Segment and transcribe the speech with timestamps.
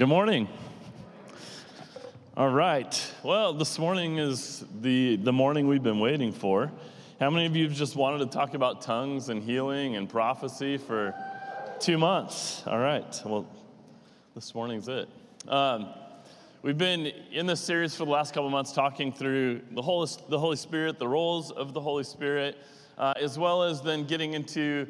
[0.00, 0.48] Good morning.
[2.34, 3.12] All right.
[3.22, 6.72] Well, this morning is the, the morning we've been waiting for.
[7.20, 10.78] How many of you have just wanted to talk about tongues and healing and prophecy
[10.78, 11.14] for
[11.80, 12.62] two months?
[12.66, 13.14] All right.
[13.26, 13.46] Well,
[14.34, 15.06] this morning's it.
[15.46, 15.88] Um,
[16.62, 20.38] we've been in this series for the last couple months talking through the Holy, the
[20.38, 22.56] Holy Spirit, the roles of the Holy Spirit,
[22.96, 24.86] uh, as well as then getting into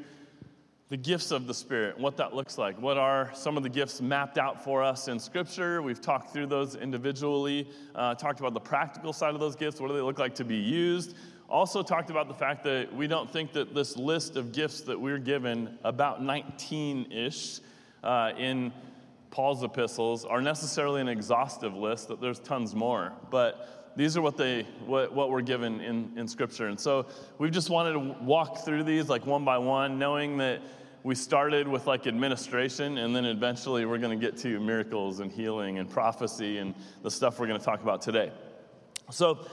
[0.90, 2.80] the gifts of the Spirit, what that looks like.
[2.82, 5.82] What are some of the gifts mapped out for us in Scripture?
[5.82, 9.80] We've talked through those individually, uh, talked about the practical side of those gifts.
[9.80, 11.14] What do they look like to be used?
[11.48, 15.00] Also, talked about the fact that we don't think that this list of gifts that
[15.00, 17.60] we're given, about 19 ish
[18.02, 18.72] uh, in
[19.30, 23.12] Paul's epistles, are necessarily an exhaustive list, that there's tons more.
[23.30, 27.06] But these are what they what, what we're given in, in scripture and so
[27.38, 30.62] we've just wanted to walk through these like one by one knowing that
[31.02, 35.32] we started with like administration, and then eventually we're going to get to miracles and
[35.32, 38.30] healing and prophecy and the stuff we're going to talk about today.
[39.10, 39.46] So,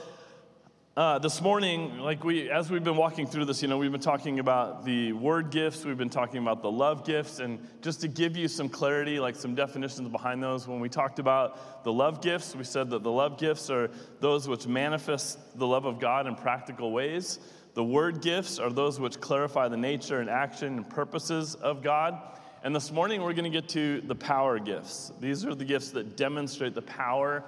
[0.96, 4.00] uh, this morning, like we, as we've been walking through this, you know, we've been
[4.00, 8.08] talking about the word gifts, we've been talking about the love gifts, and just to
[8.08, 12.20] give you some clarity, like some definitions behind those, when we talked about the love
[12.20, 16.26] gifts, we said that the love gifts are those which manifest the love of God
[16.26, 17.38] in practical ways.
[17.78, 22.20] The word gifts are those which clarify the nature and action and purposes of God.
[22.64, 25.12] And this morning we're going to get to the power gifts.
[25.20, 27.44] These are the gifts that demonstrate the power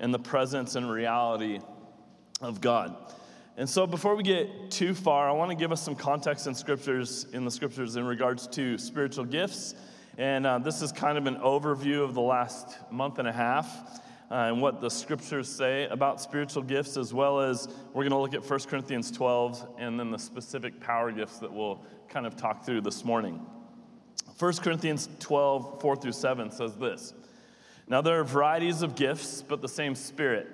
[0.00, 1.60] and the presence and reality
[2.40, 2.96] of God.
[3.58, 6.54] And so before we get too far, I want to give us some context in
[6.54, 9.74] scriptures in the scriptures in regards to spiritual gifts.
[10.16, 14.00] And uh, this is kind of an overview of the last month and a half
[14.34, 18.18] uh, and what the scriptures say about spiritual gifts, as well as we're going to
[18.18, 22.34] look at 1 Corinthians 12 and then the specific power gifts that we'll kind of
[22.34, 23.40] talk through this morning.
[24.40, 27.14] 1 Corinthians 12, 4 through 7 says this
[27.86, 30.48] Now there are varieties of gifts, but the same Spirit.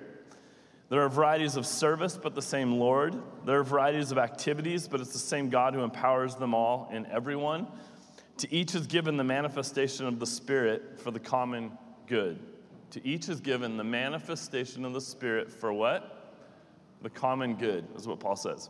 [0.89, 3.19] There are varieties of service, but the same Lord.
[3.47, 7.07] There are varieties of activities, but it's the same God who empowers them all in
[7.07, 7.65] everyone.
[8.37, 11.71] To each is given the manifestation of the Spirit for the common
[12.05, 12.37] good.
[12.91, 16.35] To each is given the manifestation of the Spirit for what?
[17.01, 18.69] The common good, is what Paul says.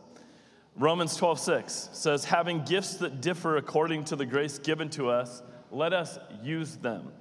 [0.76, 5.42] Romans 12, 6 says, having gifts that differ according to the grace given to us,
[5.70, 7.12] let us use them.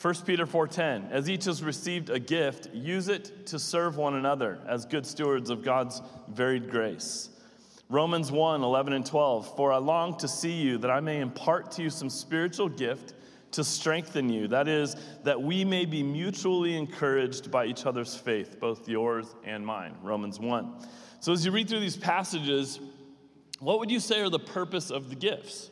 [0.00, 4.58] 1 Peter 4:10 As each has received a gift use it to serve one another
[4.66, 7.30] as good stewards of God's varied grace.
[7.88, 11.70] Romans 1 11 and 12 For I long to see you that I may impart
[11.72, 13.14] to you some spiritual gift
[13.52, 14.48] to strengthen you.
[14.48, 19.64] That is, that we may be mutually encouraged by each other's faith, both yours and
[19.64, 19.94] mine.
[20.02, 20.86] Romans 1.
[21.20, 22.80] So, as you read through these passages,
[23.60, 25.70] what would you say are the purpose of the gifts?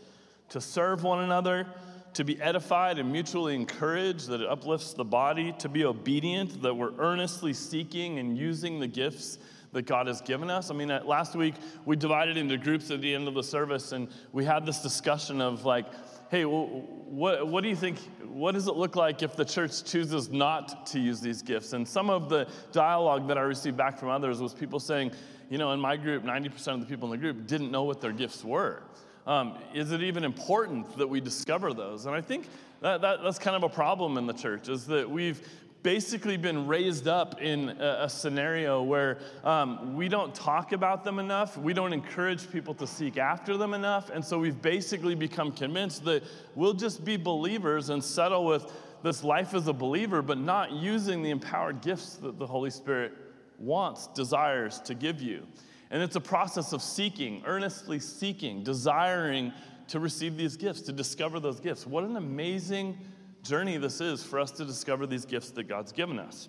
[0.50, 1.66] To serve one another,
[2.14, 6.74] to be edified and mutually encouraged, that it uplifts the body, to be obedient, that
[6.74, 9.38] we're earnestly seeking and using the gifts
[9.72, 10.70] that God has given us.
[10.70, 11.54] I mean, last week
[11.84, 15.40] we divided into groups at the end of the service and we had this discussion
[15.40, 15.86] of like,
[16.30, 17.98] hey, what, what do you think?
[18.28, 21.72] What does it look like if the church chooses not to use these gifts?
[21.72, 25.10] And some of the dialogue that I received back from others was people saying,
[25.48, 28.00] you know, in my group, 90% of the people in the group didn't know what
[28.00, 28.84] their gifts were.
[29.26, 32.06] Um, is it even important that we discover those?
[32.06, 32.48] And I think
[32.80, 35.46] that, that, that's kind of a problem in the church, is that we've
[35.82, 41.18] basically been raised up in a, a scenario where um, we don't talk about them
[41.18, 45.52] enough, we don't encourage people to seek after them enough, and so we've basically become
[45.52, 46.22] convinced that
[46.54, 48.70] we'll just be believers and settle with
[49.02, 53.12] this life as a believer, but not using the empowered gifts that the Holy Spirit
[53.58, 55.46] wants, desires to give you.
[55.90, 59.52] And it's a process of seeking, earnestly seeking, desiring
[59.88, 61.86] to receive these gifts, to discover those gifts.
[61.86, 62.98] What an amazing
[63.42, 66.48] journey this is for us to discover these gifts that God's given us.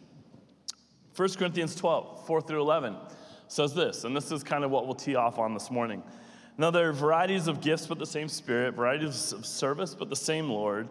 [1.16, 2.96] 1 Corinthians 12, 4 through 11
[3.48, 6.02] says this, and this is kind of what we'll tee off on this morning.
[6.58, 10.16] Now, there are varieties of gifts, but the same Spirit, varieties of service, but the
[10.16, 10.88] same Lord,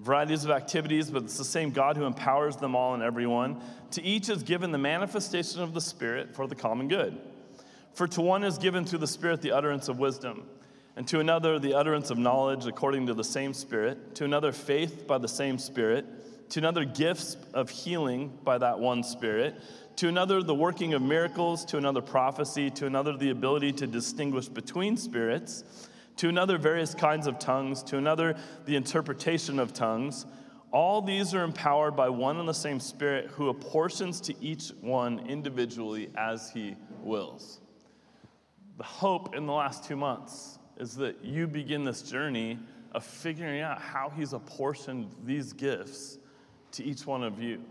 [0.00, 3.62] varieties of activities, but it's the same God who empowers them all and everyone.
[3.92, 7.18] To each is given the manifestation of the Spirit for the common good.
[7.94, 10.46] For to one is given through the Spirit the utterance of wisdom
[10.96, 15.06] and to another the utterance of knowledge according to the same Spirit, to another faith
[15.06, 16.06] by the same Spirit,
[16.50, 19.60] to another gifts of healing by that one Spirit,
[19.96, 24.48] to another the working of miracles, to another prophecy, to another the ability to distinguish
[24.48, 25.64] between spirits,
[26.16, 28.36] to another various kinds of tongues, to another
[28.66, 30.26] the interpretation of tongues.
[30.72, 35.26] All these are empowered by one and the same Spirit who apportions to each one
[35.26, 37.60] individually as he wills.
[38.76, 42.58] The hope in the last two months is that you begin this journey
[42.92, 46.18] of figuring out how He's apportioned these gifts
[46.72, 47.62] to each one of you.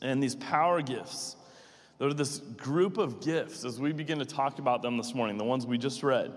[0.00, 1.36] And these power gifts,
[1.98, 5.44] they're this group of gifts as we begin to talk about them this morning, the
[5.44, 6.32] ones we just read.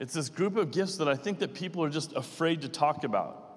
[0.00, 3.04] It's this group of gifts that I think that people are just afraid to talk
[3.04, 3.47] about.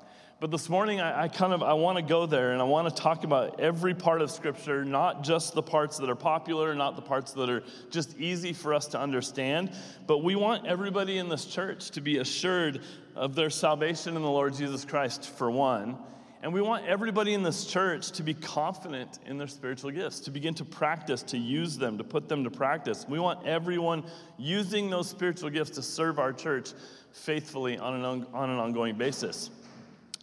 [0.42, 2.90] But this morning, I, I kind of I want to go there and I want
[2.90, 6.96] to talk about every part of Scripture, not just the parts that are popular, not
[6.96, 7.62] the parts that are
[7.92, 9.72] just easy for us to understand.
[10.08, 12.82] But we want everybody in this church to be assured
[13.16, 15.96] of their salvation in the Lord Jesus Christ, for one.
[16.42, 20.32] And we want everybody in this church to be confident in their spiritual gifts, to
[20.32, 23.06] begin to practice, to use them, to put them to practice.
[23.08, 24.06] We want everyone
[24.40, 26.72] using those spiritual gifts to serve our church
[27.12, 29.52] faithfully on an, on an ongoing basis.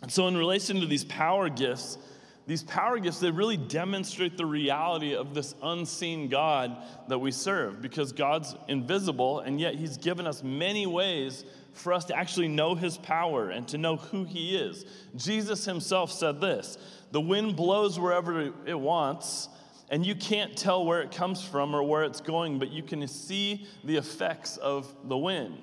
[0.03, 1.99] And so, in relation to these power gifts,
[2.47, 6.77] these power gifts, they really demonstrate the reality of this unseen God
[7.09, 12.07] that we serve because God's invisible, and yet He's given us many ways for us
[12.07, 14.87] to actually know His power and to know who He is.
[15.15, 16.79] Jesus Himself said this
[17.11, 19.51] The wind blows wherever it wants,
[19.91, 23.07] and you can't tell where it comes from or where it's going, but you can
[23.09, 25.59] see the effects of the wind.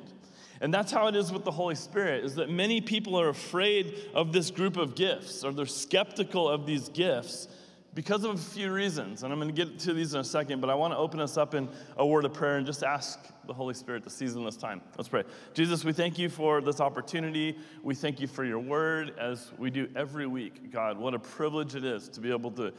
[0.62, 3.96] And that's how it is with the Holy Spirit, is that many people are afraid
[4.14, 7.48] of this group of gifts, or they're skeptical of these gifts
[7.94, 9.24] because of a few reasons.
[9.24, 11.20] And I'm going to get to these in a second, but I want to open
[11.20, 14.44] us up in a word of prayer and just ask the Holy Spirit to season
[14.44, 14.82] this time.
[14.98, 15.24] Let's pray.
[15.54, 17.58] Jesus, we thank you for this opportunity.
[17.84, 20.72] We thank you for your word as we do every week.
[20.72, 22.74] God, what a privilege it is to be able to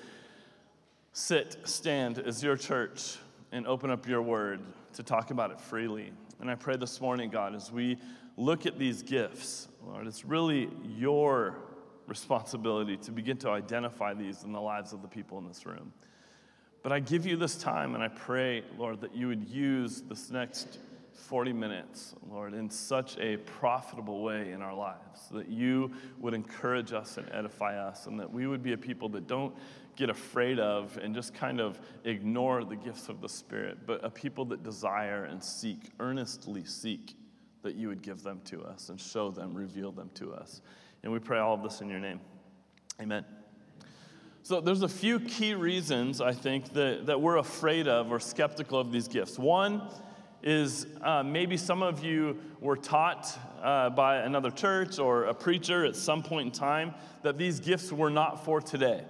[1.13, 3.17] sit, stand as your church,
[3.53, 4.61] and open up your word
[4.95, 6.13] to talk about it freely.
[6.41, 7.97] And I pray this morning, God, as we
[8.37, 11.57] look at these gifts, Lord, it's really your
[12.07, 15.93] responsibility to begin to identify these in the lives of the people in this room.
[16.83, 20.31] But I give you this time and I pray, Lord, that you would use this
[20.31, 20.79] next
[21.15, 26.93] 40 minutes, Lord, in such a profitable way in our lives, that you would encourage
[26.93, 29.55] us and edify us, and that we would be a people that don't
[29.97, 34.11] get afraid of and just kind of ignore the gifts of the Spirit, but a
[34.11, 37.17] people that desire and seek, earnestly seek,
[37.63, 40.61] that you would give them to us and show them, reveal them to us.
[41.03, 42.21] And we pray all of this in your name.
[43.01, 43.25] Amen.
[44.43, 48.79] So, there's a few key reasons, I think, that, that we're afraid of or skeptical
[48.79, 49.39] of these gifts.
[49.39, 49.83] One
[50.43, 55.85] is uh, maybe some of you were taught uh, by another church or a preacher
[55.85, 59.03] at some point in time that these gifts were not for today.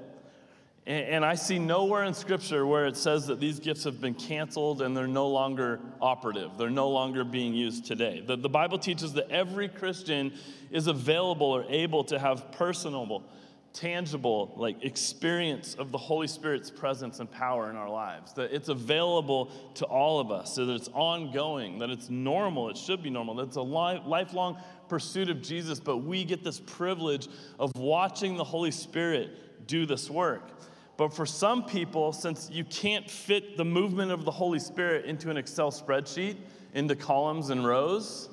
[0.86, 4.82] And I see nowhere in Scripture where it says that these gifts have been canceled
[4.82, 6.52] and they're no longer operative.
[6.56, 8.22] They're no longer being used today.
[8.24, 10.32] The, the Bible teaches that every Christian
[10.70, 13.24] is available or able to have personable,
[13.72, 18.32] tangible, like experience of the Holy Spirit's presence and power in our lives.
[18.34, 22.76] That it's available to all of us, so that it's ongoing, that it's normal, it
[22.76, 24.56] should be normal, that it's a li- lifelong
[24.88, 27.26] pursuit of Jesus, but we get this privilege
[27.58, 30.52] of watching the Holy Spirit do this work.
[30.96, 35.30] But for some people, since you can't fit the movement of the Holy Spirit into
[35.30, 36.36] an Excel spreadsheet,
[36.74, 38.28] into columns and rows,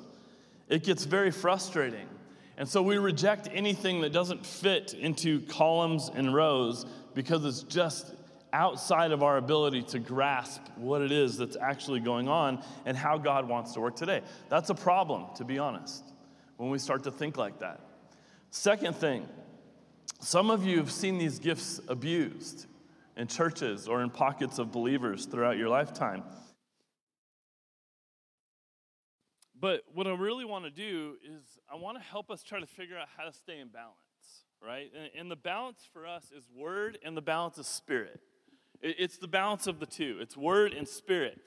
[0.68, 2.06] it gets very frustrating.
[2.56, 8.14] And so we reject anything that doesn't fit into columns and rows because it's just
[8.52, 13.18] outside of our ability to grasp what it is that's actually going on and how
[13.18, 14.22] God wants to work today.
[14.48, 16.04] That's a problem, to be honest,
[16.56, 17.80] when we start to think like that.
[18.50, 19.28] Second thing,
[20.24, 22.66] some of you have seen these gifts abused
[23.16, 26.22] in churches or in pockets of believers throughout your lifetime.
[29.60, 32.66] But what I really want to do is I want to help us try to
[32.66, 33.96] figure out how to stay in balance,
[34.66, 34.90] right?
[34.98, 38.20] And, and the balance for us is word and the balance is spirit.
[38.80, 41.38] It, it's the balance of the two, it's word and spirit.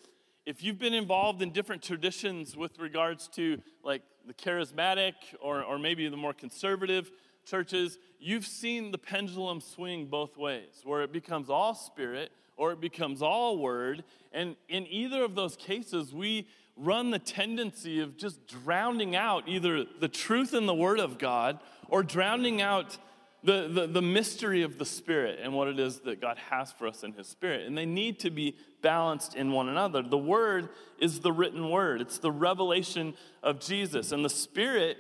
[0.46, 5.77] If you've been involved in different traditions with regards to like the charismatic or, or
[5.77, 7.12] maybe the more conservative,
[7.47, 12.81] churches, you've seen the pendulum swing both ways, where it becomes all spirit or it
[12.81, 14.03] becomes all word.
[14.33, 19.85] And in either of those cases, we run the tendency of just drowning out either
[19.99, 22.97] the truth in the word of God or drowning out
[23.43, 26.87] the, the, the, mystery of the Spirit and what it is that God has for
[26.87, 27.67] us in His Spirit.
[27.67, 30.01] And they need to be balanced in one another.
[30.01, 33.13] The Word is the written Word, it's the revelation
[33.43, 34.11] of Jesus.
[34.11, 34.97] And the Spirit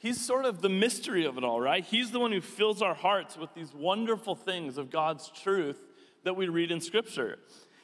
[0.00, 1.84] he's sort of the mystery of it all, right?
[1.84, 5.78] He's the one who fills our hearts with these wonderful things of God's truth
[6.24, 7.38] that we read in Scripture.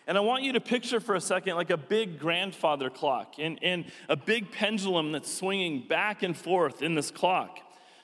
[0.08, 3.58] And I want you to picture for a second like a big grandfather clock and,
[3.62, 7.58] and a big pendulum that's swinging back and forth in this clock.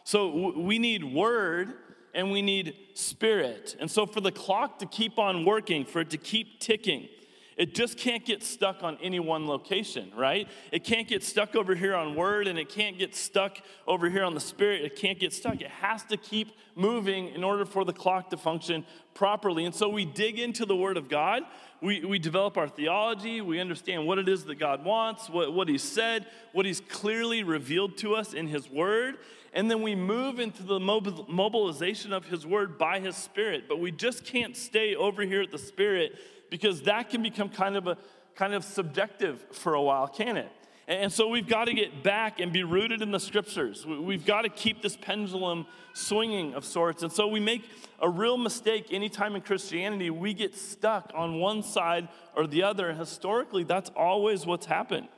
[0.04, 1.74] So w- we need word
[2.14, 3.76] and we need spirit.
[3.78, 7.08] And so for the clock to keep on working, for it to keep ticking,
[7.56, 10.48] It just can't get stuck on any one location, right?
[10.70, 14.24] It can't get stuck over here on word and it can't get stuck over here
[14.24, 14.82] on the spirit.
[14.82, 15.60] It can't get stuck.
[15.60, 19.64] It has to keep moving in order for the clock to function properly.
[19.64, 21.42] And so we dig into the word of God.
[21.82, 23.40] We, we develop our theology.
[23.40, 27.42] We understand what it is that God wants, what, what He's said, what He's clearly
[27.42, 29.16] revealed to us in His word.
[29.52, 33.64] And then we move into the mobilization of His word by His Spirit.
[33.68, 36.14] But we just can't stay over here at the Spirit
[36.52, 37.96] because that can become kind of a
[38.34, 40.50] kind of subjective for a while, can it?
[40.86, 43.86] And so we've got to get back and be rooted in the scriptures.
[43.86, 47.02] We've got to keep this pendulum swinging of sorts.
[47.02, 47.64] And so we make
[48.00, 50.10] a real mistake anytime in Christianity.
[50.10, 52.90] We get stuck on one side or the other.
[52.90, 55.08] And historically, that's always what's happened.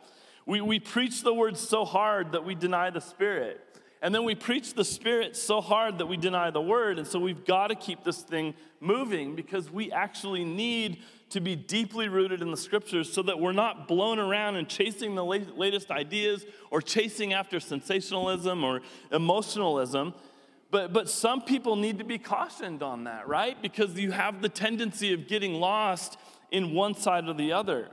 [0.46, 3.60] We, we preach the word so hard that we deny the spirit.
[4.04, 6.98] And then we preach the Spirit so hard that we deny the Word.
[6.98, 10.98] And so we've got to keep this thing moving because we actually need
[11.34, 15.16] to be deeply rooted in the Scriptures so that we're not blown around and chasing
[15.16, 20.14] the latest ideas or chasing after sensationalism or emotionalism.
[20.70, 23.60] But, but some people need to be cautioned on that, right?
[23.60, 26.18] Because you have the tendency of getting lost
[26.52, 27.88] in one side or the other.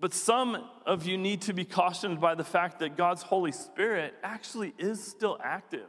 [0.00, 4.14] But some of you need to be cautioned by the fact that God's Holy Spirit
[4.24, 5.86] actually is still active.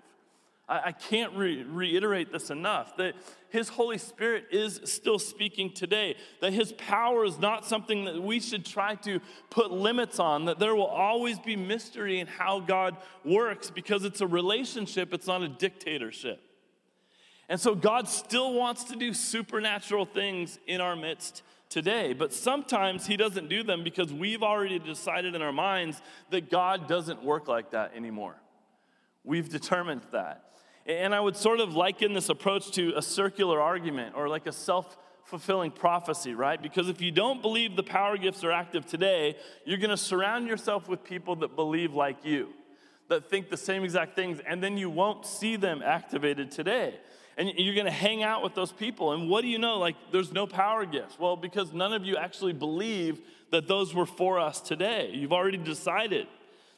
[0.71, 3.13] I, I can't re- reiterate this enough that
[3.49, 8.39] His Holy Spirit is still speaking today, that His power is not something that we
[8.39, 12.95] should try to put limits on, that there will always be mystery in how God
[13.25, 16.39] works because it's a relationship, it's not a dictatorship.
[17.49, 22.13] And so God still wants to do supernatural things in our midst today.
[22.13, 26.87] But sometimes He doesn't do them because we've already decided in our minds that God
[26.87, 28.37] doesn't work like that anymore.
[29.25, 30.50] We've determined that.
[30.85, 34.51] And I would sort of liken this approach to a circular argument or like a
[34.51, 36.61] self fulfilling prophecy, right?
[36.61, 40.47] Because if you don't believe the power gifts are active today, you're going to surround
[40.47, 42.49] yourself with people that believe like you,
[43.07, 46.95] that think the same exact things, and then you won't see them activated today
[47.37, 49.13] and you're going to hang out with those people.
[49.13, 49.77] And what do you know?
[49.77, 51.17] Like, there's no power gifts.
[51.17, 53.21] Well, because none of you actually believe
[53.51, 55.11] that those were for us today.
[55.13, 56.27] You've already decided.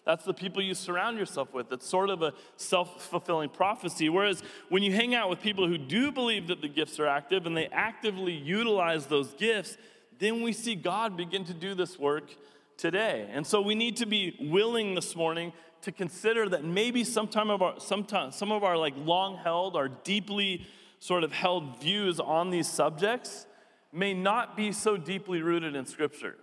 [0.06, 1.72] That's the people you surround yourself with.
[1.72, 4.10] It's sort of a self fulfilling prophecy.
[4.10, 7.46] Whereas when you hang out with people who do believe that the gifts are active
[7.46, 9.78] and they actively utilize those gifts,
[10.20, 12.36] then we see God begin to do this work
[12.78, 13.30] today.
[13.32, 17.62] And so we need to be willing this morning to consider that maybe sometime of
[17.62, 20.66] our, sometime, some of our like long held, our deeply
[21.00, 23.46] sort of held views on these subjects
[23.92, 26.36] may not be so deeply rooted in Scripture.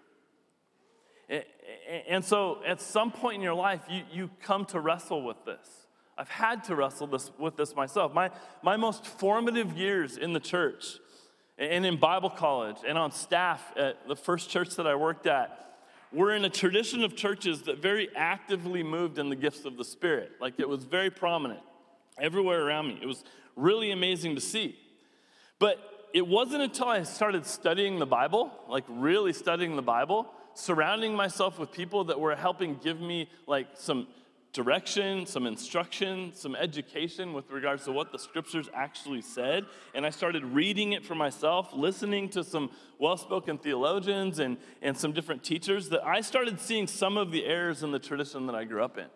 [2.09, 5.87] And so at some point in your life, you, you come to wrestle with this.
[6.19, 8.13] I've had to wrestle this, with this myself.
[8.13, 8.31] My,
[8.63, 10.99] my most formative years in the church
[11.59, 15.71] and in Bible college and on staff at the first church that I worked at
[16.13, 19.85] we're in a tradition of churches that very actively moved in the gifts of the
[19.85, 20.33] Spirit.
[20.41, 21.61] Like it was very prominent
[22.19, 22.99] everywhere around me.
[23.01, 23.25] It was
[23.57, 24.77] really amazing to see.
[25.59, 25.79] But
[26.13, 31.59] it wasn't until I started studying the Bible, like really studying the Bible, surrounding myself
[31.59, 34.07] with people that were helping give me like some
[34.53, 39.65] direction, some instruction, some education with regards to what the scriptures actually said.
[39.95, 44.97] And I started reading it for myself, listening to some well spoken theologians and, and
[44.97, 48.55] some different teachers, that I started seeing some of the errors in the tradition that
[48.55, 49.07] I grew up in.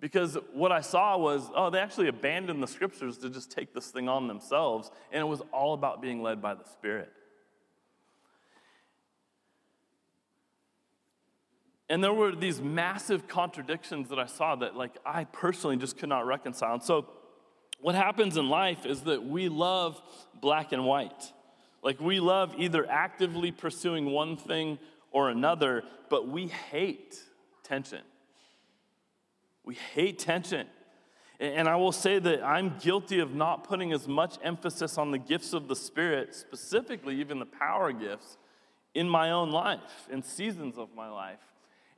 [0.00, 3.88] Because what I saw was, oh, they actually abandoned the scriptures to just take this
[3.88, 7.12] thing on themselves, and it was all about being led by the Spirit.
[11.90, 16.08] And there were these massive contradictions that I saw that, like, I personally just could
[16.08, 16.74] not reconcile.
[16.74, 17.06] And so,
[17.80, 20.00] what happens in life is that we love
[20.40, 21.32] black and white.
[21.82, 24.78] Like, we love either actively pursuing one thing
[25.12, 27.22] or another, but we hate
[27.62, 28.02] tension.
[29.64, 30.66] We hate tension.
[31.40, 35.18] And I will say that I'm guilty of not putting as much emphasis on the
[35.18, 38.36] gifts of the Spirit, specifically even the power gifts,
[38.94, 41.38] in my own life, in seasons of my life.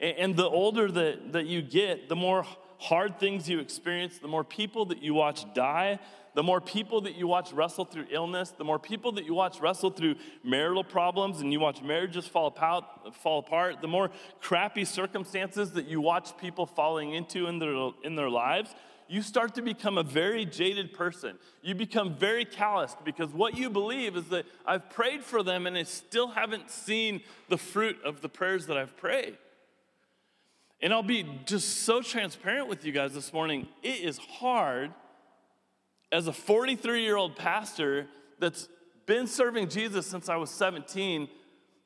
[0.00, 2.46] And the older that, that you get, the more
[2.78, 5.98] hard things you experience, the more people that you watch die,
[6.34, 9.60] the more people that you watch wrestle through illness, the more people that you watch
[9.60, 10.14] wrestle through
[10.44, 12.84] marital problems and you watch marriages fall apart,
[13.20, 18.14] fall apart, the more crappy circumstances that you watch people falling into in their, in
[18.14, 18.74] their lives,
[19.08, 21.36] you start to become a very jaded person.
[21.62, 25.76] You become very calloused because what you believe is that I've prayed for them and
[25.76, 29.36] I still haven't seen the fruit of the prayers that I've prayed.
[30.82, 33.68] And I'll be just so transparent with you guys this morning.
[33.82, 34.92] It is hard
[36.10, 38.06] as a 43 year old pastor
[38.38, 38.68] that's
[39.04, 41.28] been serving Jesus since I was 17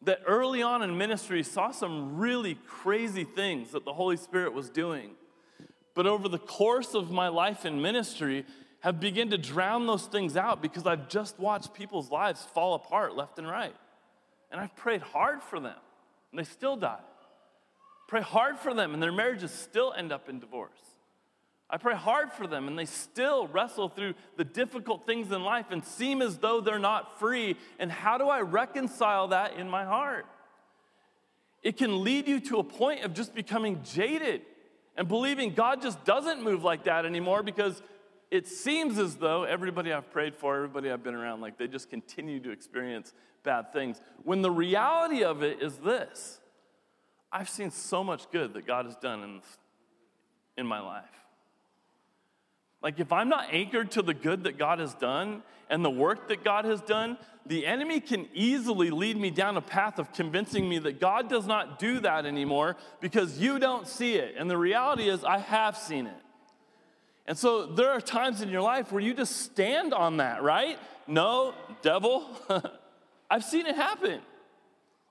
[0.03, 4.71] that early on in ministry saw some really crazy things that the Holy Spirit was
[4.71, 5.11] doing.
[5.95, 8.45] But over the course of my life in ministry,
[8.81, 13.17] have begun to drown those things out because I've just watched people's lives fall apart
[13.17, 13.75] left and right.
[14.53, 15.79] And I've prayed hard for them,
[16.31, 17.01] and they still die.
[18.07, 20.79] Pray hard for them, and their marriages still end up in divorce.
[21.71, 25.67] I pray hard for them, and they still wrestle through the difficult things in life
[25.71, 27.57] and seem as though they're not free.
[27.79, 30.27] And how do I reconcile that in my heart?
[31.63, 34.43] It can lead you to a point of just becoming jaded
[34.97, 37.83] and believing God just doesn't move like that anymore because
[38.31, 41.91] it seems as though everybody I've prayed for, everybody I've been around, like they just
[41.91, 44.01] continue to experience bad things.
[44.23, 46.41] When the reality of it is this
[47.35, 49.41] I've seen so much good that God has done in,
[50.57, 51.05] in my life.
[52.81, 56.29] Like, if I'm not anchored to the good that God has done and the work
[56.29, 60.69] that God has done, the enemy can easily lead me down a path of convincing
[60.69, 64.37] me that God does not do that anymore because you don't see it.
[64.39, 66.15] And the reality is, I have seen it.
[67.27, 70.79] And so there are times in your life where you just stand on that, right?
[71.09, 72.29] No, devil,
[73.31, 74.21] I've seen it happen.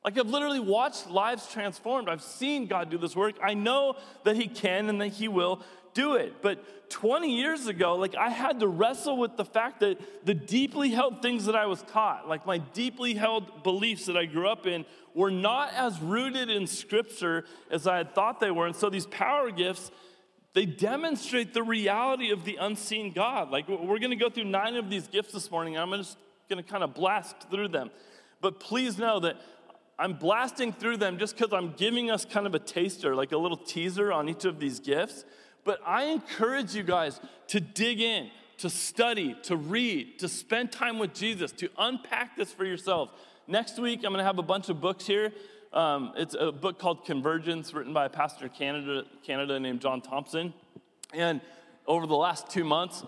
[0.03, 2.09] Like I've literally watched lives transformed.
[2.09, 3.35] I've seen God do this work.
[3.41, 5.61] I know that He can and that He will
[5.93, 6.41] do it.
[6.41, 10.89] But 20 years ago, like I had to wrestle with the fact that the deeply
[10.89, 14.67] held things that I was taught, like my deeply held beliefs that I grew up
[14.67, 18.65] in, were not as rooted in Scripture as I had thought they were.
[18.65, 19.91] And so these power gifts,
[20.53, 23.51] they demonstrate the reality of the unseen God.
[23.51, 25.77] Like we're to go through nine of these gifts this morning.
[25.77, 26.17] I'm just
[26.49, 27.89] to kind of blast through them.
[28.41, 29.37] But please know that
[29.97, 33.37] I'm blasting through them just because I'm giving us kind of a taster, like a
[33.37, 35.25] little teaser on each of these gifts.
[35.63, 40.99] But I encourage you guys to dig in, to study, to read, to spend time
[40.99, 43.11] with Jesus, to unpack this for yourselves.
[43.47, 45.31] Next week, I'm going to have a bunch of books here.
[45.71, 50.01] Um, it's a book called Convergence, written by a pastor in Canada, Canada named John
[50.01, 50.53] Thompson.
[51.13, 51.41] And
[51.87, 53.03] over the last two months,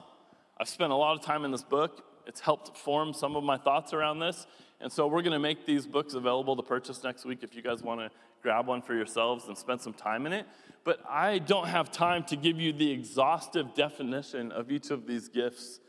[0.57, 2.03] I've spent a lot of time in this book.
[2.27, 4.47] It's helped form some of my thoughts around this.
[4.81, 7.61] And so we're going to make these books available to purchase next week if you
[7.61, 8.11] guys want to
[8.41, 10.45] grab one for yourselves and spend some time in it.
[10.83, 15.29] But I don't have time to give you the exhaustive definition of each of these
[15.29, 15.79] gifts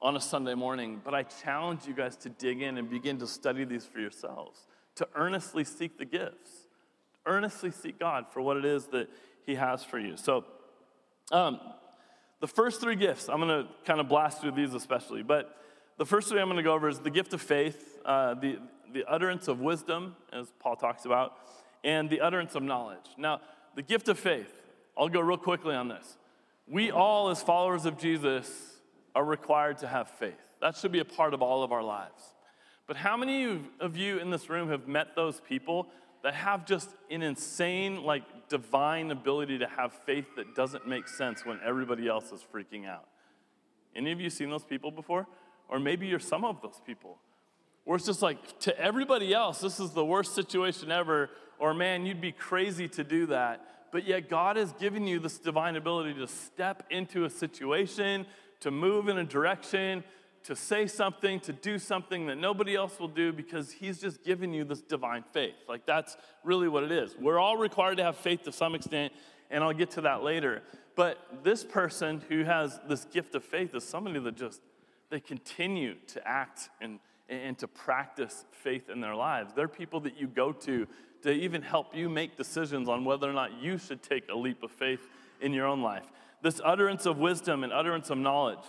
[0.00, 1.00] on a Sunday morning.
[1.04, 4.66] But I challenge you guys to dig in and begin to study these for yourselves,
[4.94, 6.68] to earnestly seek the gifts,
[7.26, 9.10] earnestly seek God for what it is that
[9.44, 10.16] He has for you.
[10.16, 10.44] So,
[11.30, 11.60] um,
[12.40, 15.56] the first three gifts, I'm going to kind of blast through these especially, but
[15.98, 18.58] the first three I'm going to go over is the gift of faith, uh, the,
[18.92, 21.36] the utterance of wisdom, as Paul talks about,
[21.84, 23.04] and the utterance of knowledge.
[23.16, 23.40] Now,
[23.74, 24.52] the gift of faith,
[24.96, 26.16] I'll go real quickly on this.
[26.68, 28.50] We all, as followers of Jesus,
[29.14, 30.38] are required to have faith.
[30.60, 32.22] That should be a part of all of our lives.
[32.86, 35.88] But how many of you in this room have met those people
[36.22, 41.44] that have just an insane, like divine ability to have faith that doesn't make sense
[41.44, 43.08] when everybody else is freaking out?
[43.94, 45.26] Any of you seen those people before?
[45.68, 47.18] Or maybe you're some of those people.
[47.84, 52.06] Where it's just like, to everybody else, this is the worst situation ever, or man,
[52.06, 53.64] you'd be crazy to do that.
[53.90, 58.26] But yet, God has given you this divine ability to step into a situation,
[58.60, 60.04] to move in a direction,
[60.44, 64.52] to say something, to do something that nobody else will do because He's just given
[64.52, 65.54] you this divine faith.
[65.68, 67.16] Like, that's really what it is.
[67.18, 69.12] We're all required to have faith to some extent,
[69.50, 70.62] and I'll get to that later.
[70.94, 74.60] But this person who has this gift of faith is somebody that just,
[75.10, 79.52] they continue to act and, and to practice faith in their lives.
[79.54, 80.86] They're people that you go to
[81.22, 84.62] to even help you make decisions on whether or not you should take a leap
[84.62, 85.00] of faith
[85.40, 86.04] in your own life.
[86.42, 88.64] This utterance of wisdom and utterance of knowledge.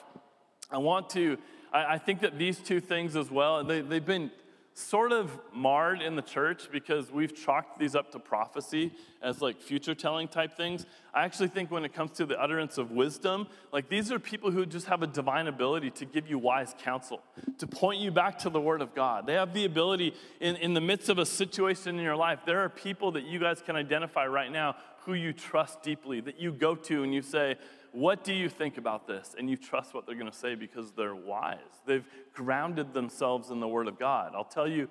[0.71, 1.37] I want to,
[1.71, 4.31] I, I think that these two things as well, they, they've been
[4.79, 9.61] sort of marred in the church because we've chalked these up to prophecy as like
[9.61, 10.85] future telling type things.
[11.13, 14.51] I actually think when it comes to the utterance of wisdom, like these are people
[14.51, 17.21] who just have a divine ability to give you wise counsel,
[17.57, 19.27] to point you back to the Word of God.
[19.27, 22.39] They have the ability in, in the midst of a situation in your life.
[22.45, 26.39] There are people that you guys can identify right now who you trust deeply, that
[26.39, 27.57] you go to and you say,
[27.91, 29.35] what do you think about this?
[29.37, 31.57] And you trust what they're going to say because they're wise.
[31.85, 34.33] They've grounded themselves in the Word of God.
[34.35, 34.87] I'll tell you,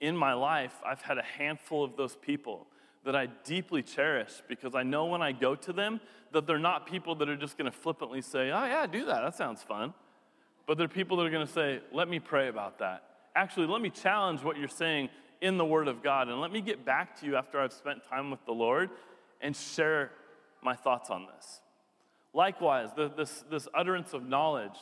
[0.00, 2.66] in my life, I've had a handful of those people
[3.04, 6.00] that I deeply cherish because I know when I go to them
[6.32, 9.22] that they're not people that are just going to flippantly say, oh, yeah, do that.
[9.22, 9.94] That sounds fun.
[10.66, 13.04] But they're people that are going to say, let me pray about that.
[13.34, 15.08] Actually, let me challenge what you're saying
[15.40, 18.02] in the Word of God and let me get back to you after I've spent
[18.08, 18.90] time with the Lord
[19.40, 20.10] and share
[20.62, 21.60] my thoughts on this.
[22.32, 24.76] Likewise, the, this, this utterance of knowledge,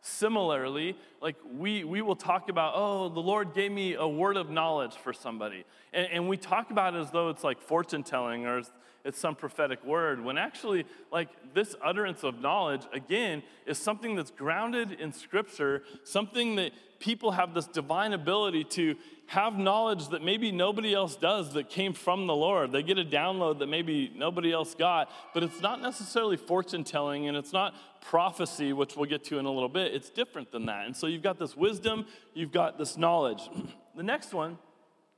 [0.00, 4.48] Similarly, like we, we will talk about, oh, the Lord gave me a word of
[4.48, 5.64] knowledge for somebody.
[5.92, 8.62] And, and we talk about it as though it's like fortune telling or
[9.04, 14.30] it's some prophetic word, when actually, like this utterance of knowledge, again, is something that's
[14.30, 20.50] grounded in Scripture, something that people have this divine ability to have knowledge that maybe
[20.50, 22.72] nobody else does that came from the Lord.
[22.72, 27.28] They get a download that maybe nobody else got, but it's not necessarily fortune telling
[27.28, 29.94] and it's not prophecy, which we'll get to in a little bit.
[29.94, 30.86] It's different than that.
[30.86, 33.42] And so you've got this wisdom, you've got this knowledge.
[33.96, 34.58] the next one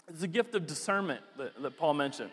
[0.08, 2.32] is the gift of discernment that, that Paul mentions.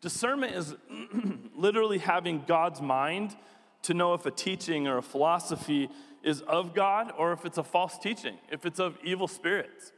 [0.00, 0.74] Discernment is
[1.56, 3.36] literally having God's mind
[3.82, 5.88] to know if a teaching or a philosophy
[6.22, 9.92] is of God or if it's a false teaching, if it's of evil spirits.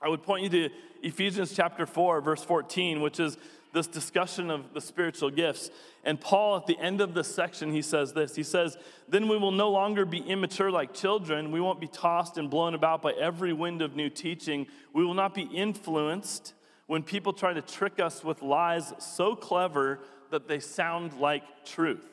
[0.00, 3.36] I would point you to Ephesians chapter 4, verse 14, which is
[3.72, 5.70] this discussion of the spiritual gifts.
[6.04, 8.76] And Paul, at the end of this section, he says this He says,
[9.08, 11.52] Then we will no longer be immature like children.
[11.52, 14.66] We won't be tossed and blown about by every wind of new teaching.
[14.92, 16.54] We will not be influenced
[16.92, 19.98] when people try to trick us with lies so clever
[20.30, 22.04] that they sound like truth.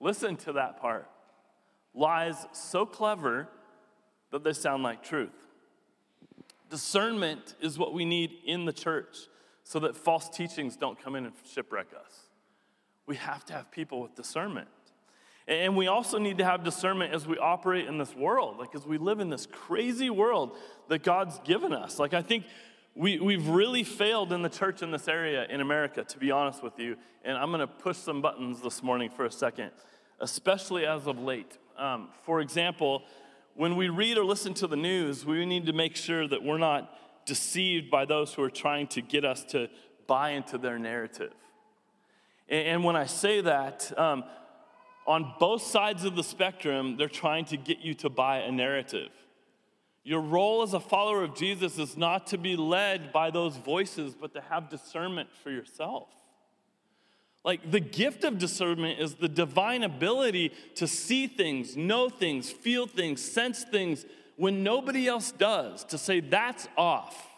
[0.00, 1.06] Listen to that part
[1.92, 3.46] lies so clever
[4.30, 5.34] that they sound like truth.
[6.70, 9.28] Discernment is what we need in the church
[9.62, 12.30] so that false teachings don't come in and shipwreck us.
[13.04, 14.68] We have to have people with discernment.
[15.46, 18.86] And we also need to have discernment as we operate in this world, like as
[18.86, 20.56] we live in this crazy world
[20.88, 21.98] that God's given us.
[21.98, 22.44] Like, I think
[22.98, 26.64] we, we've really failed in the church in this area in America, to be honest
[26.64, 26.96] with you.
[27.24, 29.70] And I'm going to push some buttons this morning for a second,
[30.18, 31.58] especially as of late.
[31.78, 33.04] Um, for example,
[33.54, 36.58] when we read or listen to the news, we need to make sure that we're
[36.58, 36.92] not
[37.24, 39.68] deceived by those who are trying to get us to
[40.08, 41.32] buy into their narrative.
[42.48, 44.24] And, and when I say that, um,
[45.06, 49.10] on both sides of the spectrum, they're trying to get you to buy a narrative.
[50.08, 54.14] Your role as a follower of Jesus is not to be led by those voices,
[54.18, 56.08] but to have discernment for yourself.
[57.44, 62.86] Like the gift of discernment is the divine ability to see things, know things, feel
[62.86, 67.28] things, sense things when nobody else does, to say that's off.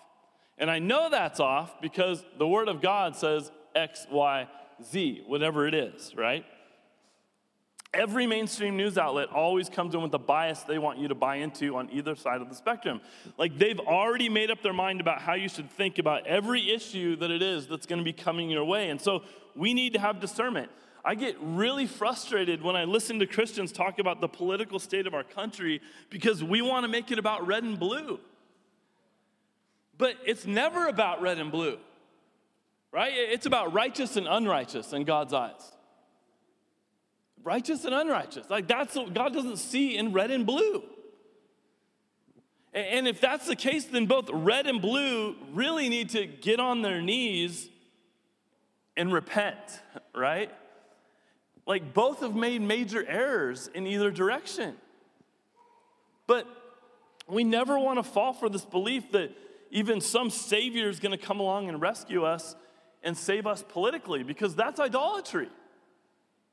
[0.56, 4.46] And I know that's off because the Word of God says X, Y,
[4.84, 6.44] Z, whatever it is, right?
[7.92, 11.36] Every mainstream news outlet always comes in with a bias they want you to buy
[11.36, 13.00] into on either side of the spectrum.
[13.36, 17.16] Like they've already made up their mind about how you should think about every issue
[17.16, 18.90] that it is that's going to be coming your way.
[18.90, 19.24] And so
[19.56, 20.70] we need to have discernment.
[21.04, 25.14] I get really frustrated when I listen to Christians talk about the political state of
[25.14, 28.20] our country because we want to make it about red and blue.
[29.98, 31.78] But it's never about red and blue,
[32.92, 33.12] right?
[33.12, 35.72] It's about righteous and unrighteous in God's eyes
[37.44, 38.48] righteous and unrighteous.
[38.50, 40.82] Like that's what God doesn't see in red and blue.
[42.72, 46.82] And if that's the case, then both red and blue really need to get on
[46.82, 47.68] their knees
[48.96, 49.56] and repent,
[50.14, 50.52] right?
[51.66, 54.76] Like both have made major errors in either direction.
[56.28, 56.46] But
[57.28, 59.36] we never want to fall for this belief that
[59.70, 62.54] even some savior is going to come along and rescue us
[63.02, 65.48] and save us politically because that's idolatry.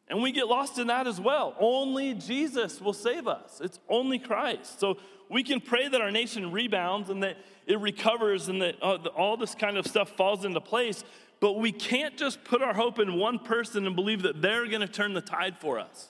[0.09, 1.55] And we get lost in that as well.
[1.59, 3.59] Only Jesus will save us.
[3.61, 4.79] It's only Christ.
[4.79, 4.97] So
[5.29, 9.35] we can pray that our nation rebounds and that it recovers and that uh, all
[9.35, 11.03] this kind of stuff falls into place.
[11.39, 14.81] But we can't just put our hope in one person and believe that they're going
[14.81, 16.09] to turn the tide for us.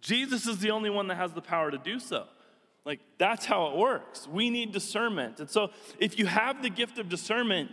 [0.00, 2.26] Jesus is the only one that has the power to do so.
[2.84, 4.28] Like, that's how it works.
[4.28, 5.40] We need discernment.
[5.40, 7.72] And so, if you have the gift of discernment,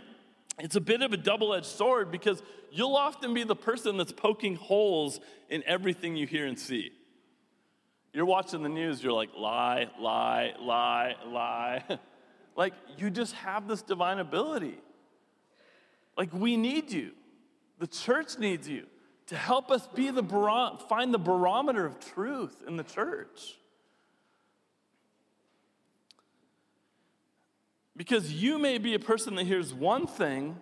[0.58, 4.12] it's a bit of a double edged sword because you'll often be the person that's
[4.12, 6.92] poking holes in everything you hear and see.
[8.12, 11.98] You're watching the news, you're like, lie, lie, lie, lie.
[12.56, 14.78] like, you just have this divine ability.
[16.16, 17.10] Like, we need you.
[17.80, 18.86] The church needs you
[19.26, 23.56] to help us be the bar- find the barometer of truth in the church.
[27.96, 30.56] Because you may be a person that hears one thing,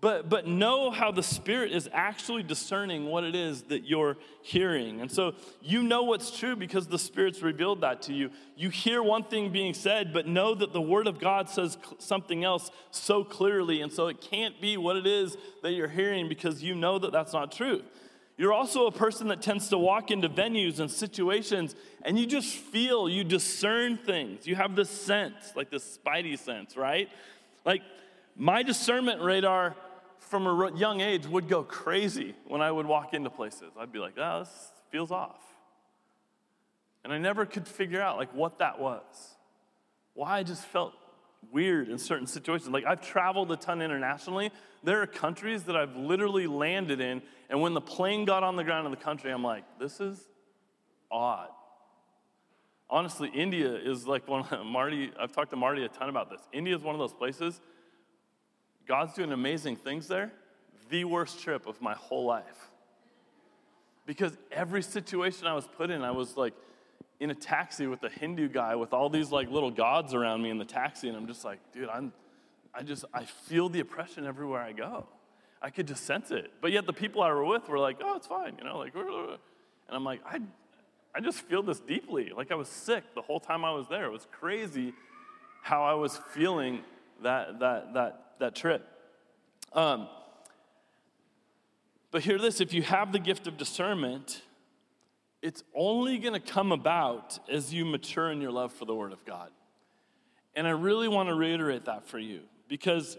[0.00, 5.02] but, but know how the Spirit is actually discerning what it is that you're hearing.
[5.02, 8.30] And so you know what's true because the Spirit's revealed that to you.
[8.56, 12.44] You hear one thing being said, but know that the Word of God says something
[12.44, 13.82] else so clearly.
[13.82, 17.12] And so it can't be what it is that you're hearing because you know that
[17.12, 17.82] that's not true.
[18.40, 22.56] You're also a person that tends to walk into venues and situations and you just
[22.56, 24.46] feel, you discern things.
[24.46, 27.10] You have this sense, like this spidey sense, right?
[27.66, 27.82] Like
[28.34, 29.76] my discernment radar
[30.20, 33.72] from a young age would go crazy when I would walk into places.
[33.78, 35.42] I'd be like, oh, this feels off.
[37.04, 39.04] And I never could figure out like what that was.
[40.14, 40.94] Why I just felt
[41.52, 42.70] weird in certain situations.
[42.70, 44.50] Like I've traveled a ton internationally.
[44.82, 48.62] There are countries that I've literally landed in, and when the plane got on the
[48.62, 50.18] ground in the country, I'm like, this is
[51.10, 51.48] odd.
[52.88, 56.40] Honestly, India is like one of Marty, I've talked to Marty a ton about this.
[56.52, 57.60] India is one of those places,
[58.86, 60.32] God's doing amazing things there.
[60.90, 62.70] The worst trip of my whole life.
[64.06, 66.54] Because every situation I was put in, I was like
[67.20, 70.50] in a taxi with a Hindu guy with all these like little gods around me
[70.50, 72.12] in the taxi, and I'm just like, dude, I'm,
[72.74, 75.06] I just, I feel the oppression everywhere I go.
[75.62, 76.50] I could just sense it.
[76.60, 78.94] But yet the people I were with were like, oh, it's fine, you know, like,
[78.94, 79.38] and
[79.90, 80.40] I'm like, I,
[81.14, 82.32] I just feel this deeply.
[82.34, 84.04] Like I was sick the whole time I was there.
[84.04, 84.94] It was crazy
[85.62, 86.80] how I was feeling
[87.22, 88.86] that, that, that, that trip.
[89.72, 90.08] Um,
[92.10, 94.42] but hear this if you have the gift of discernment,
[95.42, 99.12] it's only going to come about as you mature in your love for the Word
[99.12, 99.50] of God.
[100.54, 103.16] And I really want to reiterate that for you because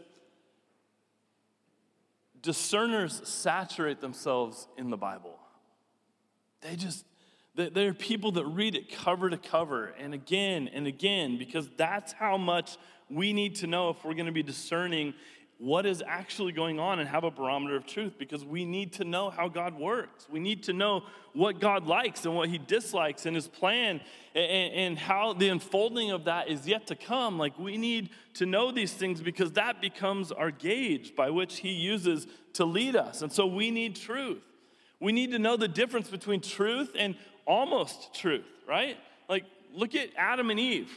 [2.41, 5.37] discerners saturate themselves in the Bible.
[6.61, 7.05] They just,
[7.55, 12.13] they are people that read it cover to cover and again and again because that's
[12.13, 12.77] how much
[13.09, 15.13] we need to know if we're going to be discerning
[15.61, 19.03] what is actually going on and have a barometer of truth because we need to
[19.03, 20.25] know how God works.
[20.27, 24.01] We need to know what God likes and what He dislikes and His plan
[24.33, 27.37] and, and, how the unfolding of that is yet to come.
[27.37, 31.73] Like, we need to know these things because that becomes our gauge by which He
[31.73, 33.21] uses to lead us.
[33.21, 34.41] And so we need truth.
[34.99, 38.97] We need to know the difference between truth and almost truth, right?
[39.29, 39.45] Like,
[39.75, 40.89] look at Adam and Eve.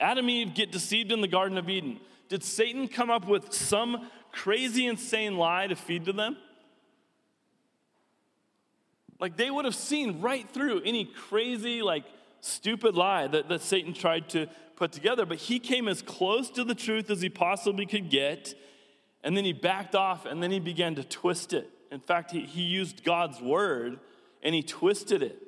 [0.00, 2.00] Adam and Eve get deceived in the Garden of Eden.
[2.28, 6.36] Did Satan come up with some crazy, insane lie to feed to them?
[9.18, 12.04] Like they would have seen right through any crazy, like
[12.40, 16.64] stupid lie that, that Satan tried to put together, but he came as close to
[16.64, 18.54] the truth as he possibly could get,
[19.24, 21.70] and then he backed off and then he began to twist it.
[21.90, 23.98] In fact, he, he used God's word
[24.42, 25.42] and he twisted it.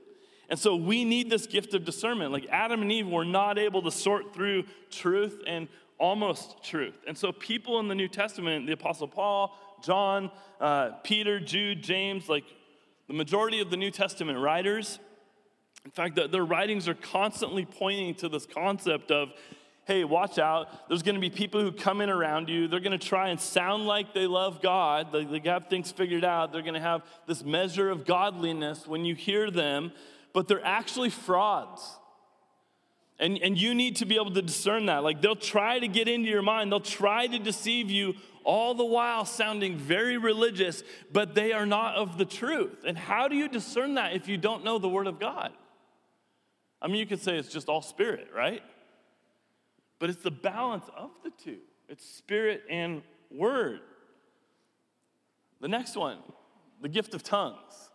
[0.49, 2.33] And so we need this gift of discernment.
[2.33, 6.95] Like Adam and Eve were not able to sort through truth and almost truth.
[7.07, 10.31] And so, people in the New Testament, the Apostle Paul, John,
[10.61, 12.45] uh, Peter, Jude, James, like
[13.07, 14.99] the majority of the New Testament writers,
[15.85, 19.33] in fact, the, their writings are constantly pointing to this concept of,
[19.87, 20.89] hey, watch out.
[20.89, 22.69] There's going to be people who come in around you.
[22.69, 25.13] They're going to try and sound like they love God.
[25.13, 26.53] They, they have things figured out.
[26.53, 29.93] They're going to have this measure of godliness when you hear them,
[30.35, 31.99] but they're actually frauds.
[33.21, 35.03] And, and you need to be able to discern that.
[35.03, 38.85] Like they'll try to get into your mind, they'll try to deceive you, all the
[38.85, 42.85] while sounding very religious, but they are not of the truth.
[42.87, 45.53] And how do you discern that if you don't know the Word of God?
[46.81, 48.63] I mean, you could say it's just all spirit, right?
[49.99, 53.81] But it's the balance of the two it's spirit and word.
[55.61, 56.19] The next one,
[56.81, 57.88] the gift of tongues.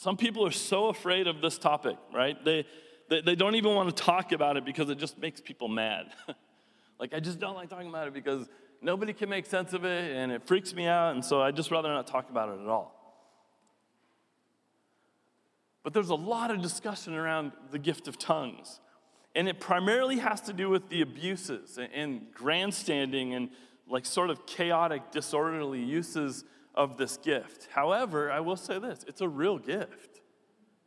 [0.00, 2.36] Some people are so afraid of this topic, right?
[2.44, 2.64] They,
[3.10, 6.06] they, they don't even want to talk about it because it just makes people mad.
[7.00, 8.48] like, I just don't like talking about it because
[8.80, 11.72] nobody can make sense of it and it freaks me out, and so I'd just
[11.72, 12.94] rather not talk about it at all.
[15.82, 18.78] But there's a lot of discussion around the gift of tongues.
[19.34, 23.50] And it primarily has to do with the abuses and grandstanding and
[23.88, 26.44] like sort of chaotic, disorderly uses
[26.78, 27.68] of this gift.
[27.72, 30.20] However, I will say this it's a real gift.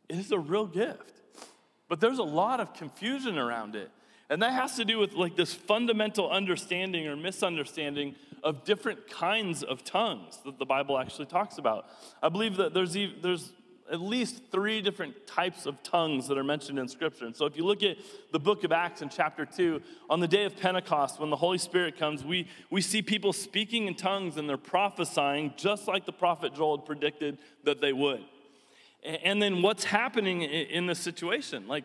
[0.08, 1.20] It is a real gift.
[1.88, 3.90] But there's a lot of confusion around it.
[4.30, 9.62] And that has to do with like this fundamental understanding or misunderstanding of different kinds
[9.62, 11.84] of tongues that the Bible actually talks about.
[12.22, 13.52] I believe that there's, there's
[13.92, 17.26] at least three different types of tongues that are mentioned in Scripture.
[17.26, 17.98] And so, if you look at
[18.32, 21.58] the book of Acts in chapter 2, on the day of Pentecost, when the Holy
[21.58, 26.12] Spirit comes, we, we see people speaking in tongues and they're prophesying just like the
[26.12, 28.24] prophet Joel had predicted that they would.
[29.04, 31.68] And then, what's happening in this situation?
[31.68, 31.84] Like,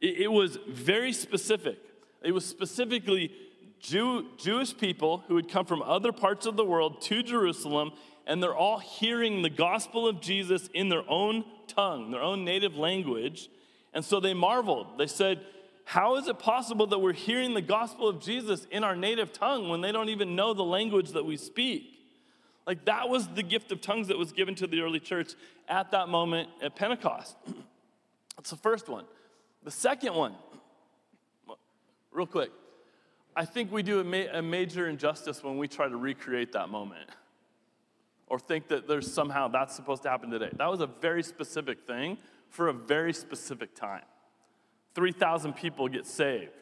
[0.00, 1.78] it was very specific.
[2.22, 3.32] It was specifically
[3.80, 7.92] Jew, Jewish people who had come from other parts of the world to Jerusalem
[8.28, 12.76] and they're all hearing the gospel of Jesus in their own tongue, their own native
[12.76, 13.48] language.
[13.94, 14.98] And so they marveled.
[14.98, 15.40] They said,
[15.84, 19.70] How is it possible that we're hearing the gospel of Jesus in our native tongue
[19.70, 21.84] when they don't even know the language that we speak?
[22.66, 25.32] Like that was the gift of tongues that was given to the early church
[25.66, 27.34] at that moment at Pentecost.
[28.36, 29.06] That's the first one.
[29.64, 30.34] The second one,
[32.12, 32.50] real quick,
[33.34, 36.68] I think we do a, ma- a major injustice when we try to recreate that
[36.68, 37.08] moment
[38.30, 40.50] or think that there's somehow that's supposed to happen today.
[40.56, 42.18] That was a very specific thing
[42.50, 44.04] for a very specific time.
[44.94, 46.52] 3,000 people get saved.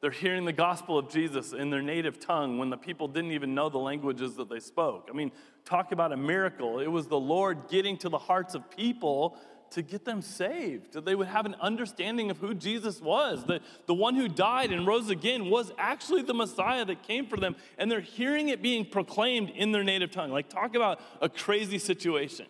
[0.00, 3.54] They're hearing the gospel of Jesus in their native tongue when the people didn't even
[3.54, 5.08] know the languages that they spoke.
[5.10, 5.32] I mean,
[5.64, 6.80] talk about a miracle.
[6.80, 9.38] It was the Lord getting to the hearts of people
[9.70, 13.44] to get them saved, that they would have an understanding of who Jesus was.
[13.46, 17.36] That the one who died and rose again was actually the Messiah that came for
[17.36, 20.30] them, and they're hearing it being proclaimed in their native tongue.
[20.30, 22.46] Like, talk about a crazy situation.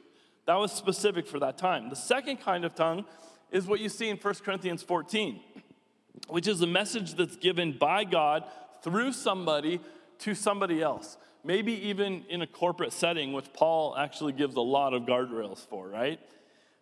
[0.47, 1.91] That was specific for that time.
[1.91, 3.05] The second kind of tongue
[3.51, 5.41] is what you see in 1 Corinthians 14,
[6.29, 8.45] which is a message that's given by God
[8.83, 9.81] through somebody
[10.21, 11.17] to somebody else.
[11.43, 15.89] Maybe even in a corporate setting, which Paul actually gives a lot of guardrails for,
[15.89, 16.19] right?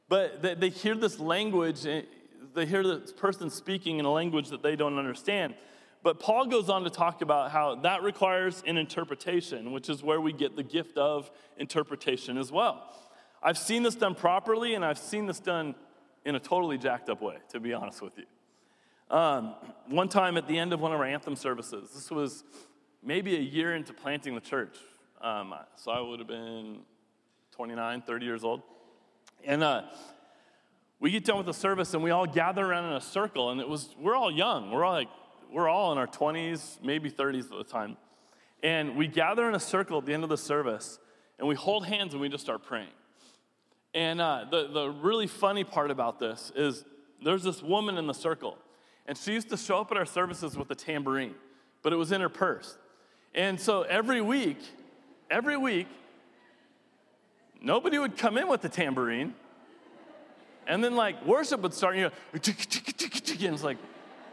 [0.08, 2.02] But they, they hear this language, eh,
[2.54, 5.54] they hear this person speaking in a language that they don't understand.
[6.02, 10.20] But Paul goes on to talk about how that requires an interpretation, which is where
[10.20, 12.92] we get the gift of interpretation as well.
[13.42, 15.74] I've seen this done properly, and I've seen this done
[16.24, 18.24] in a totally jacked up way, to be honest with you.
[19.16, 19.54] Um,
[19.88, 22.44] one time at the end of one of our anthem services, this was
[23.02, 24.76] maybe a year into planting the church.
[25.20, 26.80] Um, so I would have been
[27.52, 28.62] 29, 30 years old.
[29.46, 29.82] And uh,
[31.00, 33.60] we get done with the service and we all gather around in a circle, and
[33.60, 34.70] it was, we're all young.
[34.70, 35.08] We're all like,
[35.52, 37.96] we're all in our 20s, maybe 30s at the time.
[38.62, 40.98] And we gather in a circle at the end of the service,
[41.38, 42.88] and we hold hands and we just start praying.
[43.94, 46.84] And uh, the, the really funny part about this is
[47.22, 48.56] there's this woman in the circle,
[49.06, 51.34] and she used to show up at our services with a tambourine,
[51.82, 52.78] but it was in her purse.
[53.34, 54.58] And so every week,
[55.30, 55.88] every week,
[57.64, 59.34] nobody would come in with the tambourine.
[60.66, 62.42] And then, like, worship would start, you know, and
[63.54, 63.78] it's like,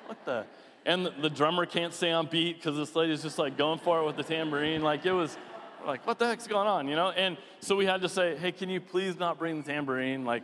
[0.06, 0.46] what the?
[0.86, 4.02] And the, the drummer can't stay on beat because this lady's just like going for
[4.02, 4.82] it with the tambourine.
[4.82, 5.38] Like, it was
[5.86, 7.12] like, what the heck's going on, you know?
[7.12, 10.26] And so we had to say, hey, can you please not bring the tambourine?
[10.26, 10.44] Like,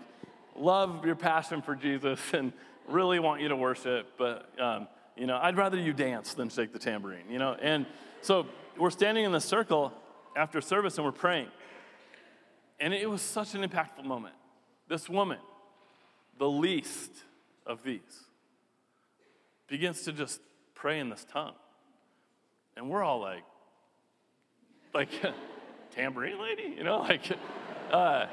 [0.56, 2.54] love your passion for Jesus and
[2.88, 6.72] really want you to worship, but, um, you know, I'd rather you dance than shake
[6.72, 7.58] the tambourine, you know?
[7.60, 7.86] And
[8.22, 8.46] so
[8.78, 9.92] we're standing in the circle
[10.36, 11.48] after service and we're praying.
[12.80, 14.36] And it was such an impactful moment.
[14.88, 15.40] This woman,
[16.38, 17.12] the least
[17.66, 18.02] of these,
[19.68, 20.40] begins to just
[20.76, 21.56] pray in this tongue.
[22.76, 23.44] And we're all like,
[24.94, 25.10] like,
[25.92, 26.76] tambourine lady?
[26.78, 27.24] You know, like,
[27.92, 28.28] uh,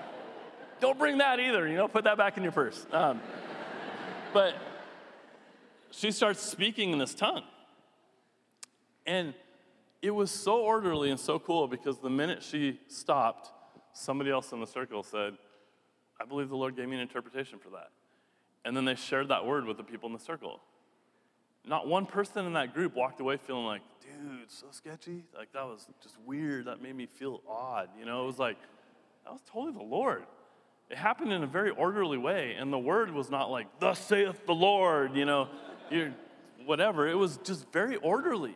[0.81, 2.87] don't bring that either, you know, put that back in your purse.
[2.93, 3.21] Um,
[4.35, 4.55] but
[5.91, 7.45] she starts speaking in this tongue.
[9.07, 9.35] And
[10.03, 13.51] it was so orderly and so cool because the minute she stopped,
[13.95, 15.35] somebody else in the circle said,
[16.21, 17.89] I believe the Lord gave me an interpretation for that.
[18.65, 20.61] And then they shared that word with the people in the circle.
[21.67, 25.25] Not one person in that group walked away feeling like, dude, so sketchy.
[25.37, 26.67] Like, that was just weird.
[26.67, 27.89] That made me feel odd.
[27.99, 28.59] You know, it was like,
[29.25, 30.25] that was totally the Lord.
[30.91, 32.55] It happened in a very orderly way.
[32.59, 35.49] And the word was not like, thus saith the Lord, you know,
[36.65, 37.09] whatever.
[37.09, 38.55] It was just very orderly.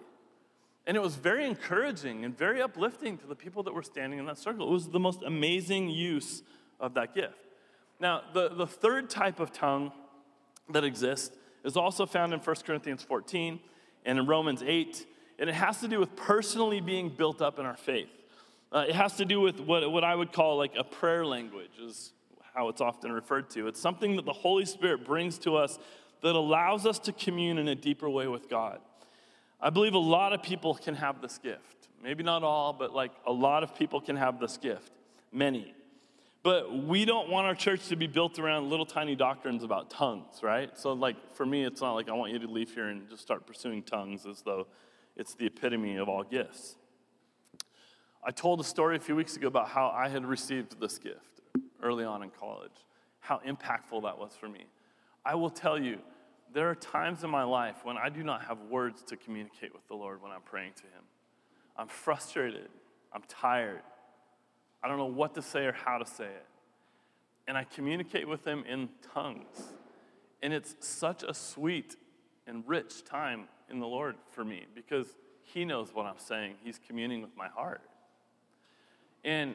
[0.89, 4.25] And it was very encouraging and very uplifting to the people that were standing in
[4.25, 4.67] that circle.
[4.67, 6.43] It was the most amazing use
[6.81, 7.37] of that gift.
[8.01, 9.93] Now, the, the third type of tongue
[10.71, 13.61] that exists is also found in 1 Corinthians 14
[14.07, 15.07] and in Romans 8,
[15.39, 18.09] and it has to do with personally being built up in our faith.
[18.73, 21.79] Uh, it has to do with what, what I would call like a prayer language,
[21.83, 22.13] is
[22.55, 23.69] how it's often referred to.
[23.69, 25.79] It's something that the Holy Spirit brings to us
[26.23, 28.81] that allows us to commune in a deeper way with God.
[29.61, 31.89] I believe a lot of people can have this gift.
[32.03, 34.93] Maybe not all, but like a lot of people can have this gift.
[35.33, 35.75] Many.
[36.45, 40.43] But we don't want our church to be built around little tiny doctrines about tongues,
[40.43, 40.71] right?
[40.79, 43.23] So, like, for me, it's not like I want you to leave here and just
[43.23, 44.69] start pursuing tongues as though
[45.17, 46.77] it's the epitome of all gifts.
[48.25, 51.41] I told a story a few weeks ago about how I had received this gift
[51.83, 52.73] early on in college,
[53.21, 54.67] how impactful that was for me.
[55.25, 55.99] I will tell you,
[56.53, 59.87] there are times in my life when I do not have words to communicate with
[59.89, 61.05] the Lord when I'm praying to Him.
[61.77, 62.69] I'm frustrated.
[63.13, 63.83] I'm tired.
[64.83, 66.47] I don't know what to say or how to say it.
[67.47, 69.73] And I communicate with Him in tongues.
[70.43, 71.97] And it's such a sweet
[72.47, 75.07] and rich time in the Lord for me because
[75.43, 76.55] He knows what I'm saying.
[76.63, 77.83] He's communing with my heart.
[79.25, 79.55] And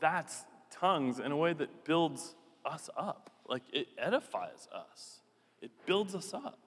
[0.00, 2.34] that's tongues in a way that builds
[2.64, 5.19] us up, like it edifies us.
[5.60, 6.58] It builds us up.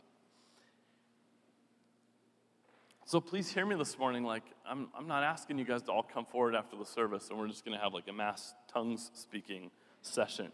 [3.05, 4.23] So please hear me this morning.
[4.23, 7.37] Like, I'm, I'm not asking you guys to all come forward after the service and
[7.37, 9.71] we're just going to have like a mass tongues speaking
[10.01, 10.51] session.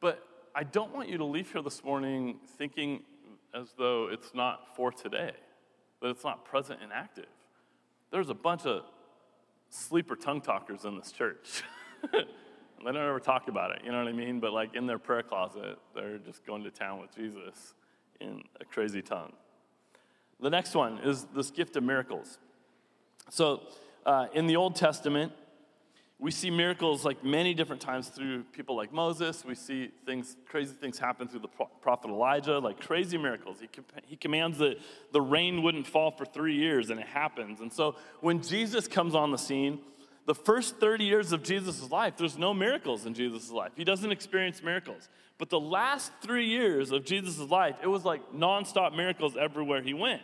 [0.00, 0.22] But
[0.54, 3.02] I don't want you to leave here this morning thinking
[3.54, 5.32] as though it's not for today,
[6.02, 7.26] that it's not present and active.
[8.10, 8.82] There's a bunch of
[9.70, 11.62] sleeper tongue talkers in this church.
[12.84, 14.40] They don't ever talk about it, you know what I mean?
[14.40, 17.74] But like in their prayer closet, they're just going to town with Jesus
[18.20, 19.32] in a crazy tongue.
[20.40, 22.38] The next one is this gift of miracles.
[23.30, 23.62] So
[24.04, 25.32] uh, in the Old Testament,
[26.18, 29.44] we see miracles like many different times through people like Moses.
[29.44, 33.58] We see things, crazy things happen through the prophet Elijah, like crazy miracles.
[33.60, 33.68] He,
[34.06, 34.78] he commands that
[35.12, 37.60] the rain wouldn't fall for three years, and it happens.
[37.60, 39.80] And so when Jesus comes on the scene,
[40.26, 43.72] the first 30 years of Jesus' life, there's no miracles in Jesus' life.
[43.76, 45.08] He doesn't experience miracles.
[45.36, 49.92] But the last three years of Jesus' life, it was like nonstop miracles everywhere he
[49.92, 50.22] went.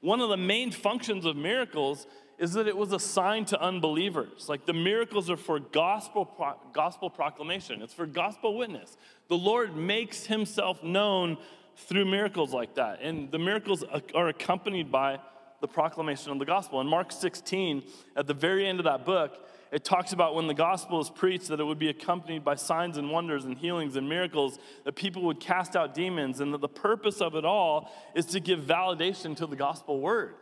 [0.00, 2.06] One of the main functions of miracles
[2.38, 4.48] is that it was a sign to unbelievers.
[4.48, 8.96] Like the miracles are for gospel, pro- gospel proclamation, it's for gospel witness.
[9.28, 11.36] The Lord makes himself known
[11.76, 13.00] through miracles like that.
[13.02, 13.84] And the miracles
[14.14, 15.18] are accompanied by
[15.60, 16.80] the proclamation of the gospel.
[16.80, 17.82] In Mark 16,
[18.16, 21.48] at the very end of that book, it talks about when the gospel is preached
[21.48, 25.22] that it would be accompanied by signs and wonders and healings and miracles, that people
[25.22, 29.36] would cast out demons, and that the purpose of it all is to give validation
[29.36, 30.34] to the gospel word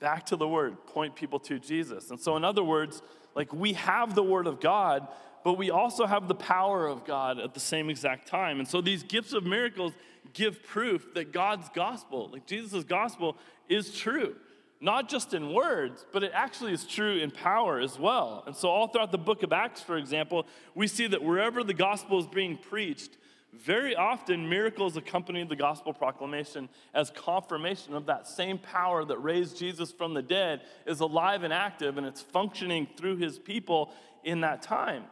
[0.00, 2.10] back to the word, point people to Jesus.
[2.10, 3.02] And so, in other words,
[3.36, 5.06] like we have the word of God,
[5.44, 8.58] but we also have the power of God at the same exact time.
[8.58, 9.92] And so, these gifts of miracles
[10.32, 13.36] give proof that God's gospel, like Jesus' gospel,
[13.68, 14.36] is true.
[14.82, 18.42] Not just in words, but it actually is true in power as well.
[18.46, 21.74] And so, all throughout the book of Acts, for example, we see that wherever the
[21.74, 23.16] gospel is being preached,
[23.52, 29.58] very often, miracles accompany the gospel proclamation as confirmation of that same power that raised
[29.58, 34.42] Jesus from the dead is alive and active, and it's functioning through his people in
[34.42, 35.04] that time.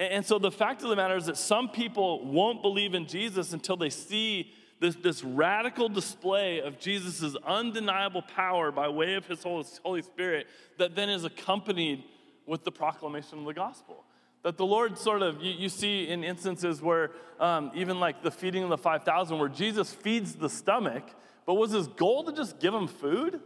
[0.00, 3.52] And so, the fact of the matter is that some people won't believe in Jesus
[3.52, 9.42] until they see this, this radical display of Jesus' undeniable power by way of his
[9.42, 10.46] Holy Spirit
[10.78, 12.02] that then is accompanied
[12.46, 14.04] with the proclamation of the gospel.
[14.42, 18.30] That the Lord sort of, you, you see in instances where, um, even like the
[18.30, 21.04] feeding of the 5,000, where Jesus feeds the stomach,
[21.44, 23.38] but was his goal to just give them food?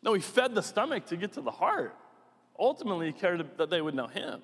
[0.00, 1.96] No, he fed the stomach to get to the heart.
[2.56, 4.42] Ultimately, he cared that they would know him.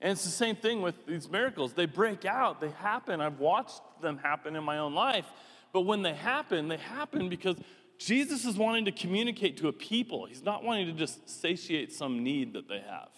[0.00, 1.72] And it's the same thing with these miracles.
[1.72, 3.20] They break out, they happen.
[3.20, 5.26] I've watched them happen in my own life.
[5.72, 7.56] But when they happen, they happen because
[7.98, 10.26] Jesus is wanting to communicate to a people.
[10.26, 13.08] He's not wanting to just satiate some need that they have.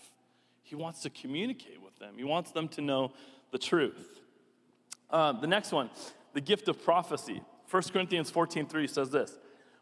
[0.62, 3.12] He wants to communicate with them, He wants them to know
[3.51, 4.20] the truth.
[5.11, 5.91] Uh, the next one,
[6.35, 7.43] the gift of prophecy.
[7.70, 9.39] 1 Corinthians 14 3 says this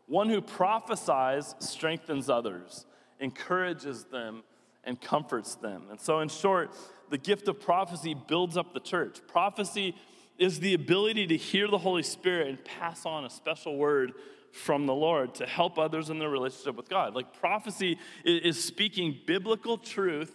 [0.06, 2.86] One who prophesies strengthens others,
[3.20, 4.44] encourages them,
[4.86, 5.84] and comforts them.
[5.90, 6.70] And so, in short,
[7.10, 9.20] the gift of prophecy builds up the church.
[9.26, 9.94] Prophecy
[10.38, 14.12] is the ability to hear the Holy Spirit and pass on a special word
[14.52, 17.14] from the Lord to help others in their relationship with God.
[17.14, 20.34] Like prophecy is speaking biblical truth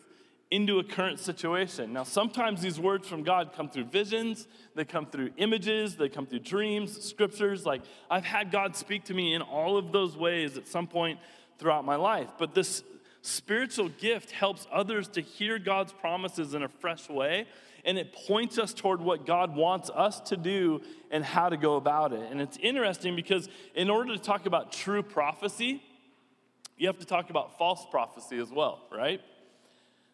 [0.51, 1.93] into a current situation.
[1.93, 6.25] Now, sometimes these words from God come through visions, they come through images, they come
[6.25, 7.65] through dreams, scriptures.
[7.65, 11.19] Like, I've had God speak to me in all of those ways at some point
[11.57, 12.29] throughout my life.
[12.37, 12.83] But this
[13.21, 17.47] spiritual gift helps others to hear God's promises in a fresh way,
[17.83, 21.75] and it points us toward what God wants us to do and how to go
[21.75, 22.31] about it.
[22.31, 25.81] And it's interesting because in order to talk about true prophecy,
[26.77, 29.21] you have to talk about false prophecy as well, right?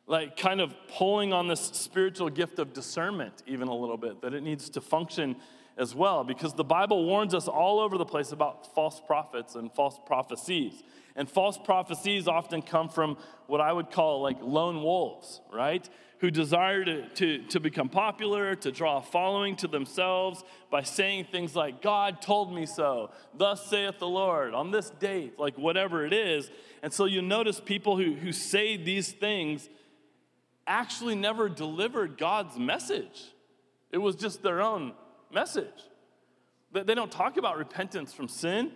[0.08, 4.34] like kind of pulling on this spiritual gift of discernment even a little bit, that
[4.34, 5.36] it needs to function
[5.78, 9.72] as well, because the Bible warns us all over the place about false prophets and
[9.74, 10.82] false prophecies.
[11.18, 15.88] And false prophecies often come from what I would call like lone wolves, right?
[16.20, 21.26] Who desire to, to, to become popular, to draw a following to themselves by saying
[21.32, 26.06] things like, God told me so, thus saith the Lord, on this date, like whatever
[26.06, 26.52] it is.
[26.84, 29.70] And so you notice people who, who say these things
[30.68, 33.24] actually never delivered God's message.
[33.92, 34.94] It was just their own
[35.32, 35.66] message.
[36.74, 38.74] They don't talk about repentance from sin.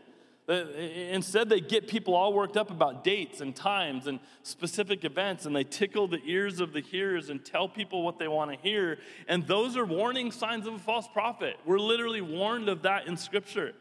[0.51, 5.45] Uh, instead, they get people all worked up about dates and times and specific events,
[5.45, 8.57] and they tickle the ears of the hearers and tell people what they want to
[8.57, 8.97] hear.
[9.29, 11.55] And those are warning signs of a false prophet.
[11.65, 13.73] We're literally warned of that in Scripture.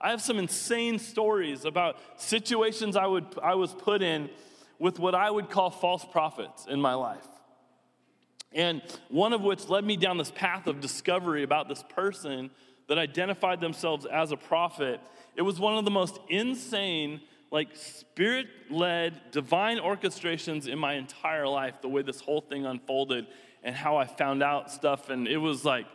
[0.00, 4.30] I have some insane stories about situations I, would, I was put in
[4.78, 7.26] with what I would call false prophets in my life.
[8.52, 12.50] And one of which led me down this path of discovery about this person
[12.88, 15.00] that identified themselves as a prophet.
[15.36, 17.20] It was one of the most insane,
[17.50, 23.26] like spirit led, divine orchestrations in my entire life, the way this whole thing unfolded
[23.62, 25.08] and how I found out stuff.
[25.08, 25.86] And it was like,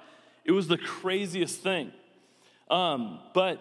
[0.44, 1.92] it was the craziest thing.
[2.70, 3.60] Um, but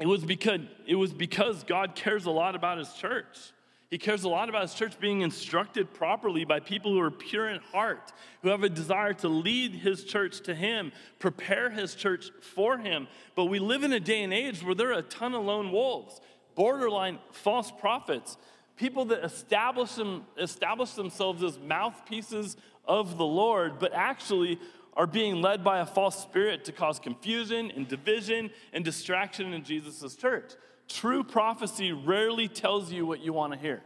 [0.00, 3.52] it was because it was because God cares a lot about his church.
[3.94, 7.48] He cares a lot about his church being instructed properly by people who are pure
[7.48, 10.90] in heart, who have a desire to lead his church to him,
[11.20, 13.06] prepare his church for him.
[13.36, 15.70] But we live in a day and age where there are a ton of lone
[15.70, 16.20] wolves,
[16.56, 18.36] borderline false prophets,
[18.76, 24.58] people that establish, them, establish themselves as mouthpieces of the Lord, but actually
[24.94, 29.62] are being led by a false spirit to cause confusion and division and distraction in
[29.62, 30.54] Jesus' church.
[30.88, 33.82] True prophecy rarely tells you what you want to hear.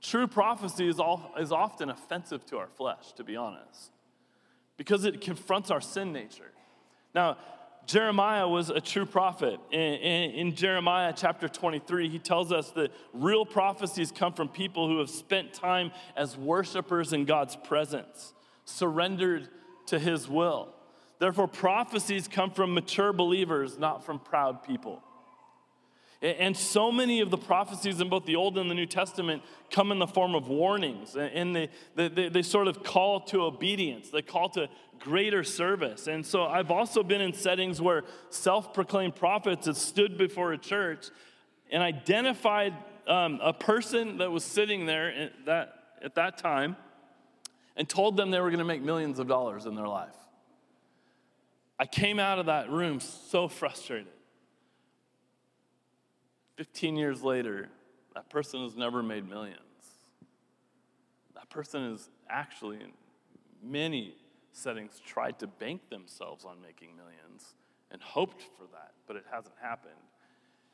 [0.00, 3.90] True prophecy is, all, is often offensive to our flesh, to be honest,
[4.76, 6.52] because it confronts our sin nature.
[7.14, 7.36] Now,
[7.86, 9.58] Jeremiah was a true prophet.
[9.72, 14.86] In, in, in, Jeremiah chapter 23, he tells us that real prophecies come from people
[14.88, 18.34] who have spent time as worshipers in God's presence,
[18.66, 19.48] surrendered
[19.86, 20.74] to his will.
[21.18, 25.02] Therefore, prophecies come from mature believers, not from proud people.
[26.20, 29.92] And so many of the prophecies in both the Old and the New Testament come
[29.92, 34.22] in the form of warnings, and they, they, they sort of call to obedience, they
[34.22, 36.08] call to greater service.
[36.08, 40.58] And so I've also been in settings where self proclaimed prophets have stood before a
[40.58, 41.06] church
[41.70, 42.74] and identified
[43.06, 46.76] um, a person that was sitting there at that, at that time
[47.76, 50.16] and told them they were going to make millions of dollars in their life.
[51.78, 54.12] I came out of that room so frustrated.
[56.56, 57.68] 15 years later,
[58.14, 59.60] that person has never made millions.
[61.34, 62.90] That person has actually, in
[63.62, 64.16] many
[64.52, 67.54] settings, tried to bank themselves on making millions
[67.92, 69.94] and hoped for that, but it hasn't happened.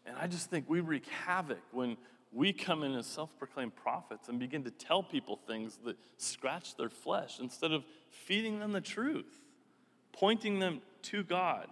[0.07, 1.99] And I just think we wreak havoc when
[2.33, 6.77] we come in as self proclaimed prophets and begin to tell people things that scratch
[6.77, 9.44] their flesh instead of feeding them the truth,
[10.19, 11.69] pointing them to God.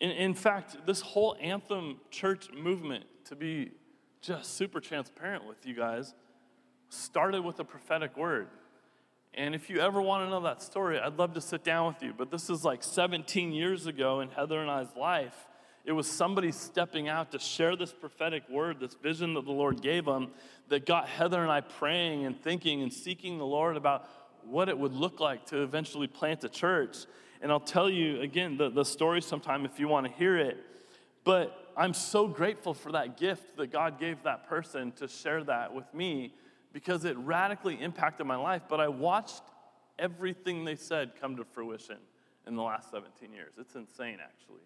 [0.00, 3.72] In, in fact, this whole Anthem church movement, to be
[4.20, 6.14] just super transparent with you guys,
[6.88, 8.48] started with a prophetic word.
[9.34, 12.02] And if you ever want to know that story, I'd love to sit down with
[12.02, 12.12] you.
[12.16, 15.46] But this is like 17 years ago in Heather and I's life.
[15.84, 19.80] It was somebody stepping out to share this prophetic word, this vision that the Lord
[19.80, 20.32] gave them,
[20.68, 24.06] that got Heather and I praying and thinking and seeking the Lord about
[24.46, 26.98] what it would look like to eventually plant a church.
[27.42, 30.58] And I'll tell you again the, the story sometime if you want to hear it.
[31.24, 35.74] But I'm so grateful for that gift that God gave that person to share that
[35.74, 36.34] with me
[36.72, 38.62] because it radically impacted my life.
[38.68, 39.42] But I watched
[39.98, 41.98] everything they said come to fruition
[42.46, 43.52] in the last 17 years.
[43.58, 44.62] It's insane, actually.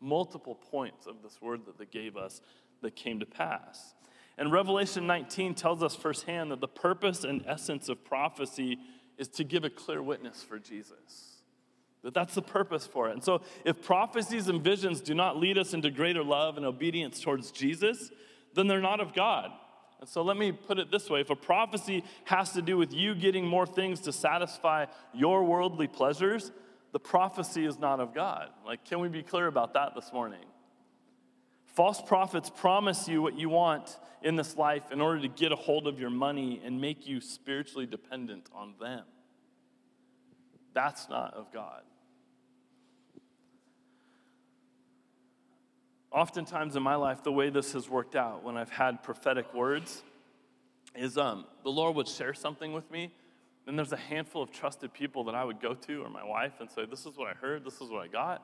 [0.00, 2.40] Multiple points of this word that they gave us
[2.82, 3.94] that came to pass.
[4.36, 8.78] And Revelation 19 tells us firsthand that the purpose and essence of prophecy
[9.18, 11.34] is to give a clear witness for Jesus.
[12.02, 13.12] That that's the purpose for it.
[13.12, 17.20] And so if prophecies and visions do not lead us into greater love and obedience
[17.20, 18.10] towards Jesus,
[18.54, 19.50] then they're not of God.
[20.00, 22.92] And so let me put it this way if a prophecy has to do with
[22.92, 26.52] you getting more things to satisfy your worldly pleasures,
[26.92, 28.50] the prophecy is not of God.
[28.66, 30.44] Like, can we be clear about that this morning?
[31.74, 35.56] False prophets promise you what you want in this life in order to get a
[35.56, 39.04] hold of your money and make you spiritually dependent on them.
[40.72, 41.82] That's not of God.
[46.14, 50.02] oftentimes in my life, the way this has worked out when I've had prophetic words
[50.94, 53.12] is um, the Lord would share something with me.
[53.66, 56.52] Then there's a handful of trusted people that I would go to, or my wife,
[56.60, 58.42] and say, This is what I heard, this is what I got.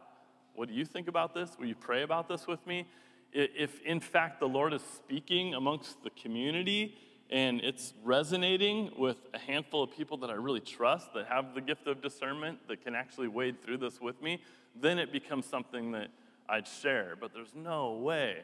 [0.55, 1.51] What do you think about this?
[1.59, 2.87] Will you pray about this with me?
[3.33, 6.97] If in fact the Lord is speaking amongst the community
[7.31, 11.61] and it's resonating with a handful of people that I really trust, that have the
[11.61, 14.43] gift of discernment, that can actually wade through this with me,
[14.75, 16.09] then it becomes something that
[16.49, 18.39] I'd share, but there's no way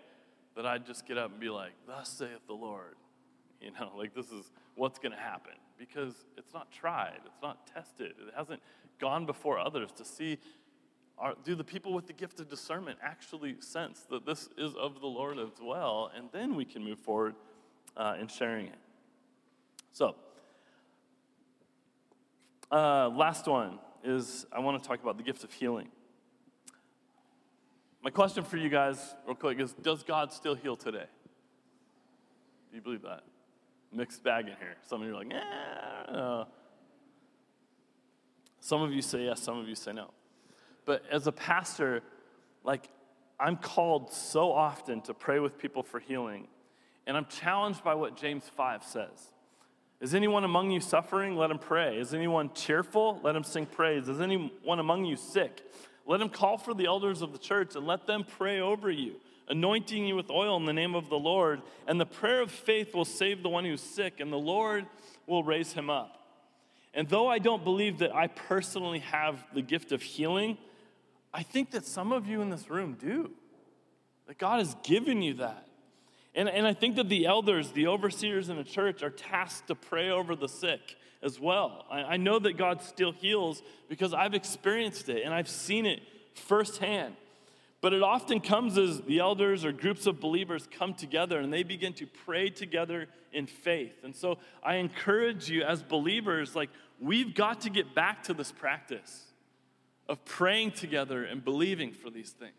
[0.55, 2.95] that I'd just get up and be like, Thus saith the Lord.
[3.61, 7.67] You know, like this is what's going to happen because it's not tried, it's not
[7.67, 8.63] tested, it hasn't
[9.01, 10.39] gone before others to see
[11.19, 15.01] are, do the people with the gift of discernment actually sense that this is of
[15.01, 16.11] the Lord as well?
[16.15, 17.35] And then we can move forward
[17.97, 18.79] uh, in sharing it.
[19.93, 20.15] So,
[22.71, 25.89] uh, last one is I want to talk about the gift of healing.
[28.03, 31.07] My question for you guys, real quick, is Does God still heal today?
[32.71, 33.23] Do you believe that?
[33.93, 34.77] Mixed bag in here.
[34.87, 36.45] Some of you are like, eh.
[38.61, 40.11] Some of you say yes, some of you say no.
[40.87, 42.03] But as a pastor,
[42.65, 42.89] like,
[43.39, 46.49] I'm called so often to pray with people for healing.
[47.07, 49.33] And I'm challenged by what James 5 says.
[50.01, 51.37] Is anyone among you suffering?
[51.37, 51.99] Let him pray.
[51.99, 53.21] Is anyone cheerful?
[53.23, 54.09] Let him sing praise.
[54.09, 55.63] Is anyone among you sick?
[56.07, 59.17] Let him call for the elders of the church and let them pray over you,
[59.49, 62.95] anointing you with oil in the name of the Lord, and the prayer of faith
[62.95, 64.87] will save the one who's sick, and the Lord
[65.27, 66.21] will raise him up.
[66.95, 70.59] And though I don't believe that I personally have the gift of healing,
[71.37, 73.31] I think that some of you in this room do.
[74.27, 75.67] That God has given you that.
[76.35, 79.75] And, and I think that the elders, the overseers in the church, are tasked to
[79.75, 81.85] pray over the sick as well.
[81.91, 86.01] I, I know that God still heals because I've experienced it and I've seen it
[86.35, 87.15] firsthand.
[87.83, 91.65] But it often comes as the elders or groups of believers come together and they
[91.65, 94.05] begin to pray together in faith.
[94.05, 98.53] And so I encourage you as believers, like, we've got to get back to this
[98.53, 99.27] practice
[100.09, 102.53] of praying together and believing for these things.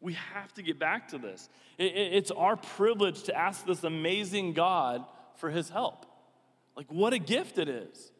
[0.00, 1.48] We have to get back to this.
[1.78, 5.04] It's our privilege to ask this amazing God
[5.36, 6.06] for his help.
[6.76, 8.12] Like, what a gift it is.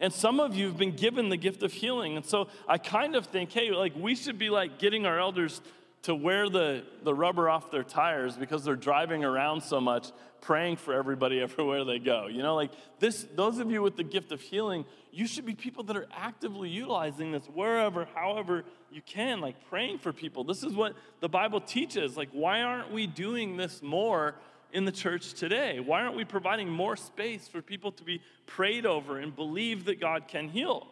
[0.00, 2.16] And some of you have been given the gift of healing.
[2.16, 5.60] And so I kind of think, hey, like, we should be like getting our elders
[6.06, 10.76] to wear the, the rubber off their tires because they're driving around so much, praying
[10.76, 12.28] for everybody everywhere they go.
[12.28, 15.56] You know, like this, those of you with the gift of healing, you should be
[15.56, 20.44] people that are actively utilizing this wherever, however you can, like praying for people.
[20.44, 22.16] This is what the Bible teaches.
[22.16, 24.36] Like, why aren't we doing this more
[24.72, 25.80] in the church today?
[25.80, 29.98] Why aren't we providing more space for people to be prayed over and believe that
[29.98, 30.86] God can heal?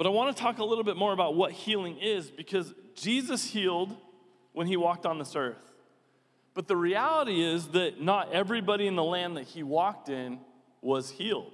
[0.00, 3.44] But I want to talk a little bit more about what healing is because Jesus
[3.44, 3.94] healed
[4.54, 5.60] when he walked on this earth.
[6.54, 10.38] But the reality is that not everybody in the land that he walked in
[10.80, 11.52] was healed.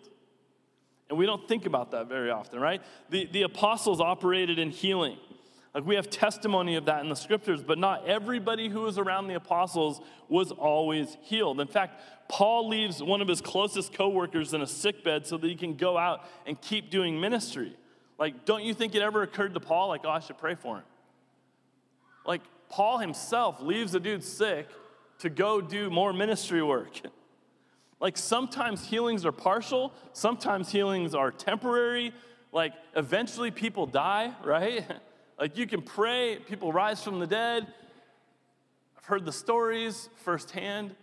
[1.11, 2.81] And we don't think about that very often, right?
[3.11, 5.19] The, the apostles operated in healing.
[5.75, 9.27] Like we have testimony of that in the scriptures, but not everybody who was around
[9.27, 11.61] the apostles was always healed.
[11.61, 15.49] In fact, Paul leaves one of his closest coworkers in a sick bed so that
[15.49, 17.77] he can go out and keep doing ministry.
[18.19, 20.77] Like, don't you think it ever occurred to Paul, like, oh, I should pray for
[20.77, 20.85] him?
[22.25, 24.69] Like, Paul himself leaves a dude sick
[25.19, 27.01] to go do more ministry work.
[28.01, 32.13] like, sometimes healings are partial, sometimes healings are temporary.
[32.53, 34.85] Like, eventually people die, right?
[35.39, 37.67] like, you can pray, people rise from the dead.
[38.97, 40.95] I've heard the stories firsthand.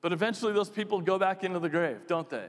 [0.00, 2.46] But eventually those people go back into the grave, don't they?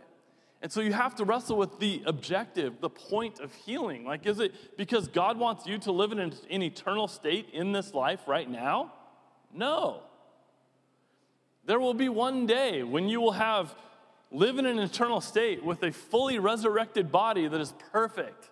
[0.62, 4.04] And so you have to wrestle with the objective, the point of healing.
[4.04, 7.94] Like, is it because God wants you to live in an, eternal state in this
[7.94, 8.92] life right now?
[9.54, 10.02] No.
[11.66, 13.74] There will be one day when you will have
[14.32, 18.50] live in an eternal state with a fully resurrected body that is perfect,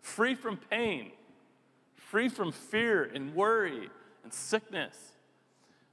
[0.00, 1.10] free from pain,
[1.96, 3.90] free from fear and worry
[4.22, 5.12] and sickness.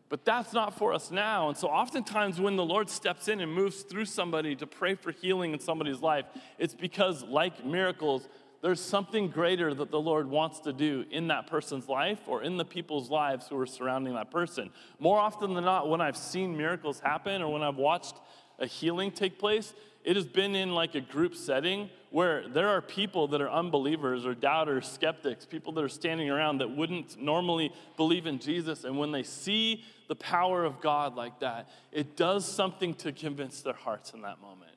[0.08, 1.50] But that's not for us now.
[1.50, 5.12] And so, oftentimes, when the Lord steps in and moves through somebody to pray for
[5.12, 6.26] healing in somebody's life,
[6.60, 8.28] it's because, like miracles,
[8.62, 12.58] there's something greater that the Lord wants to do in that person's life or in
[12.58, 14.70] the people's lives who are surrounding that person.
[15.00, 18.16] More often than not, when I've seen miracles happen or when I've watched
[18.60, 22.82] a healing take place, it has been in like a group setting where there are
[22.82, 27.74] people that are unbelievers or doubters, skeptics, people that are standing around that wouldn't normally
[27.98, 28.84] believe in Jesus.
[28.84, 33.62] And when they see the power of God like that, it does something to convince
[33.62, 34.72] their hearts in that moment.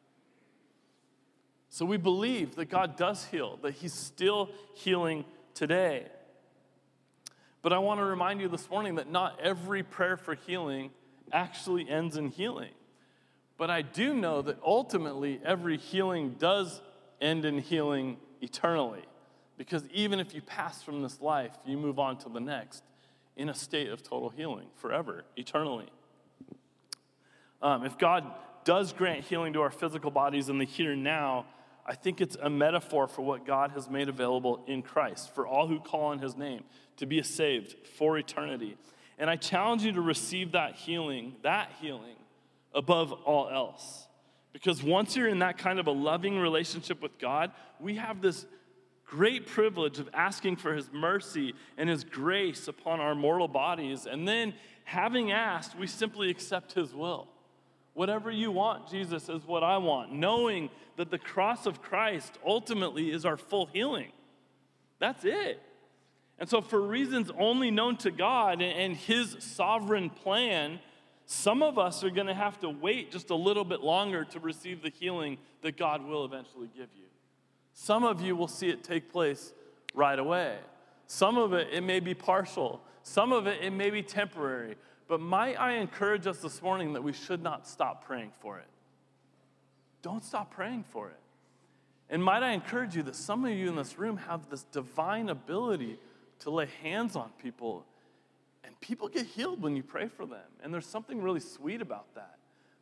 [1.71, 5.25] So we believe that God does heal, that He's still healing
[5.55, 6.07] today.
[7.63, 10.91] But I want to remind you this morning that not every prayer for healing
[11.33, 12.71] actually ends in healing.
[13.59, 16.81] But I do know that ultimately every healing does
[17.21, 19.03] end in healing eternally.
[19.59, 22.85] Because even if you pass from this life, you move on to the next
[23.39, 25.87] in a state of total healing forever, eternally.
[27.63, 28.25] Um, if God
[28.65, 31.47] does grant healing to our physical bodies in the here and now,
[31.87, 35.67] I think it's a metaphor for what God has made available in Christ for all
[35.67, 36.65] who call on his name
[36.99, 38.77] to be saved for eternity.
[39.19, 42.17] And I challenge you to receive that healing, that healing,
[42.75, 44.07] above all else.
[44.53, 48.45] Because once you're in that kind of a loving relationship with God, we have this
[49.09, 54.07] great privilege of asking for His mercy and His grace upon our mortal bodies.
[54.07, 54.55] And then,
[54.85, 57.27] having asked, we simply accept His will.
[57.95, 63.11] Whatever you want, Jesus, is what I want, knowing that the cross of Christ ultimately
[63.11, 64.13] is our full healing.
[65.01, 65.61] That's it.
[66.39, 70.79] And so, for reasons only known to God and His sovereign plan,
[71.27, 74.41] some of us are going to have to wait just a little bit longer to
[74.41, 77.05] receive the healing that God will eventually give you.
[77.81, 79.53] Some of you will see it take place
[79.95, 80.59] right away.
[81.07, 82.83] Some of it, it may be partial.
[83.05, 84.75] Some of it, it may be temporary.
[85.07, 88.67] But might I encourage us this morning that we should not stop praying for it?
[90.03, 91.21] Don't stop praying for it.
[92.11, 95.29] And might I encourage you that some of you in this room have this divine
[95.29, 96.01] ability
[96.41, 97.87] to lay hands on people,
[98.65, 100.51] and people get healed when you pray for them.
[100.65, 102.38] And there's something really sweet about that.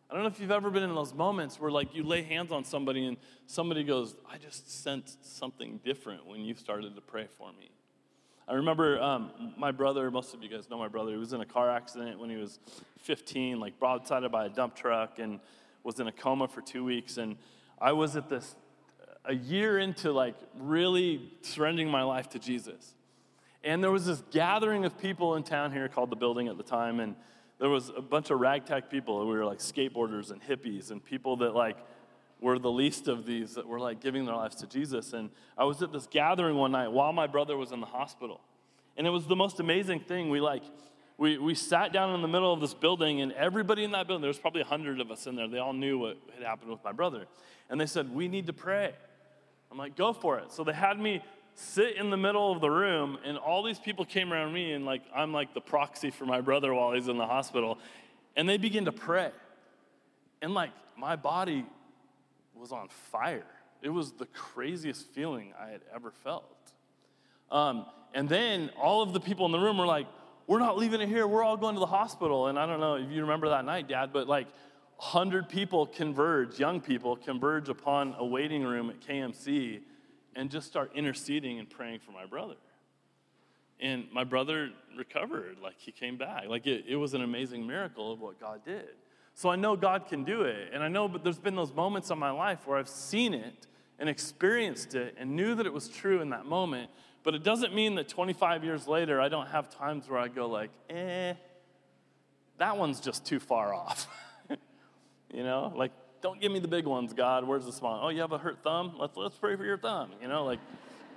[0.09, 2.53] I don't know if you've ever been in those moments where, like, you lay hands
[2.53, 7.27] on somebody and somebody goes, I just sensed something different when you started to pray
[7.37, 7.71] for me.
[8.47, 11.41] I remember um, my brother, most of you guys know my brother, he was in
[11.41, 12.61] a car accident when he was
[13.01, 15.41] 15, like broadsided by a dump truck, and
[15.83, 17.17] was in a coma for two weeks.
[17.17, 17.37] And
[17.81, 18.55] I was at this,
[19.25, 22.95] a year into like really surrendering my life to Jesus.
[23.65, 26.63] And there was this gathering of people in town here called the building at the
[26.63, 27.01] time.
[27.01, 27.17] And
[27.59, 29.27] there was a bunch of ragtag people.
[29.27, 31.77] We were like skateboarders and hippies and people that like
[32.41, 35.13] were the least of these that were like giving their lives to Jesus.
[35.13, 38.41] And I was at this gathering one night while my brother was in the hospital.
[38.97, 40.31] And it was the most amazing thing.
[40.31, 40.63] We like,
[41.19, 44.21] we, we sat down in the middle of this building, and everybody in that building,
[44.21, 46.71] there was probably a hundred of us in there, they all knew what had happened
[46.71, 47.27] with my brother.
[47.71, 48.93] And they said, We need to pray.
[49.71, 50.53] I'm like, Go for it.
[50.53, 51.23] So they had me
[51.57, 54.85] sit in the middle of the room, and all these people came around me, and
[54.85, 57.79] like, I'm like the proxy for my brother while he's in the hospital.
[58.37, 59.31] And they begin to pray.
[60.43, 61.65] And like, my body
[62.55, 63.47] was on fire.
[63.81, 66.45] It was the craziest feeling I had ever felt.
[67.51, 70.07] Um, and then all of the people in the room were like,
[70.47, 71.27] We're not leaving it here.
[71.27, 72.49] We're all going to the hospital.
[72.49, 74.47] And I don't know if you remember that night, Dad, but like
[74.97, 79.81] 100 people converge, young people converge upon a waiting room at KMC
[80.37, 82.55] and just start interceding and praying for my brother.
[83.80, 86.45] And my brother recovered, like he came back.
[86.49, 88.89] Like it, it was an amazing miracle of what God did.
[89.34, 90.70] So I know God can do it.
[90.72, 93.66] And I know, but there's been those moments in my life where I've seen it
[93.99, 96.91] and experienced it and knew that it was true in that moment.
[97.22, 100.49] But it doesn't mean that 25 years later, I don't have times where I go
[100.49, 101.34] like, eh,
[102.59, 104.07] that one's just too far off.
[105.34, 105.93] you know, like,
[106.27, 107.45] don't give me the big ones, God.
[107.45, 108.05] Where's the small?
[108.05, 108.95] Oh, you have a hurt thumb?
[108.99, 110.11] Let's, let's pray for your thumb.
[110.20, 110.59] You know, like,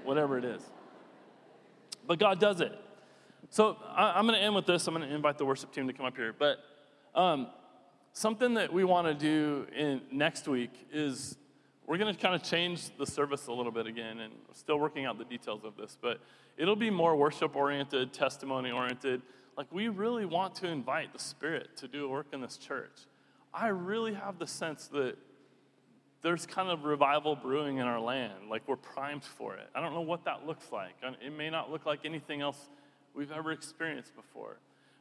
[0.03, 0.61] whatever it is.
[2.05, 2.73] But God does it.
[3.49, 4.87] So I, am going to end with this.
[4.87, 6.33] I'm going to invite the worship team to come up here.
[6.37, 6.59] But
[7.15, 7.47] um,
[8.13, 11.37] Something that we want to do in next week is
[11.85, 15.05] we're going to kind of change the service a little bit again, and still working
[15.05, 16.19] out the details of this, but
[16.57, 19.21] it'll be more worship oriented, testimony oriented.
[19.57, 22.91] Like, we really want to invite the Spirit to do work in this church.
[23.53, 25.15] I really have the sense that
[26.21, 28.49] there's kind of revival brewing in our land.
[28.49, 29.69] Like, we're primed for it.
[29.73, 30.91] I don't know what that looks like.
[31.25, 32.69] It may not look like anything else
[33.15, 34.57] we've ever experienced before.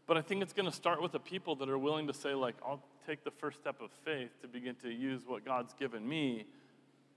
[0.06, 2.34] But I think it's going to start with the people that are willing to say,
[2.34, 6.08] like, I'll take the first step of faith to begin to use what God's given
[6.08, 6.46] me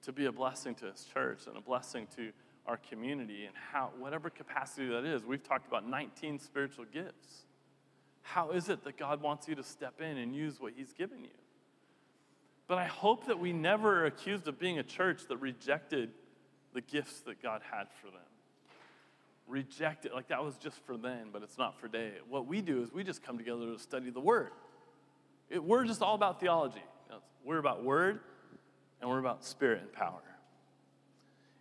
[0.04, 2.32] to be a blessing to His church and a blessing to
[2.66, 5.24] our community and how, whatever capacity that is.
[5.24, 7.46] We've talked about 19 spiritual gifts.
[8.22, 11.24] How is it that God wants you to step in and use what He's given
[11.24, 11.30] you?
[12.68, 16.12] But I hope that we never are accused of being a church that rejected
[16.74, 18.22] the gifts that God had for them
[19.52, 22.14] reject it like that was just for then, but it's not for today.
[22.30, 24.52] What we do is we just come together to study the Word.
[25.50, 26.82] It, we're just all about theology.
[27.44, 28.22] We're about Word
[29.02, 30.22] and we're about Spirit and power.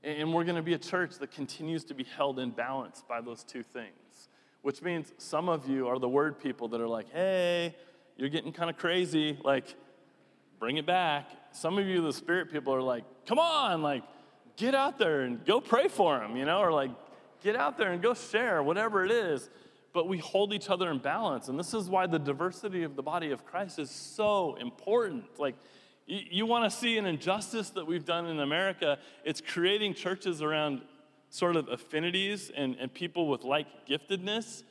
[0.04, 3.02] And, and we're going to be a church that continues to be held in balance
[3.08, 4.28] by those two things,
[4.62, 7.74] which means some of you are the Word people that are like, hey,
[8.16, 9.38] you're getting kind of crazy.
[9.42, 9.74] Like,
[10.58, 11.30] bring it back.
[11.52, 14.02] Some of you, the Spirit people, are like, come on, like,
[14.56, 16.90] get out there and go pray for them, you know, or like,
[17.42, 19.48] Get out there and go share, whatever it is.
[19.92, 21.48] But we hold each other in balance.
[21.48, 25.24] And this is why the diversity of the body of Christ is so important.
[25.38, 25.56] Like,
[26.06, 30.42] you, you want to see an injustice that we've done in America, it's creating churches
[30.42, 30.82] around
[31.30, 34.62] sort of affinities and, and people with like giftedness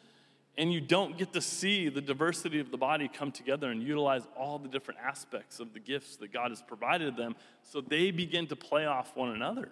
[0.60, 4.24] and you don't get to see the diversity of the body come together and utilize
[4.38, 8.46] all the different aspects of the gifts that God has provided them so they begin
[8.48, 9.70] to play off one another.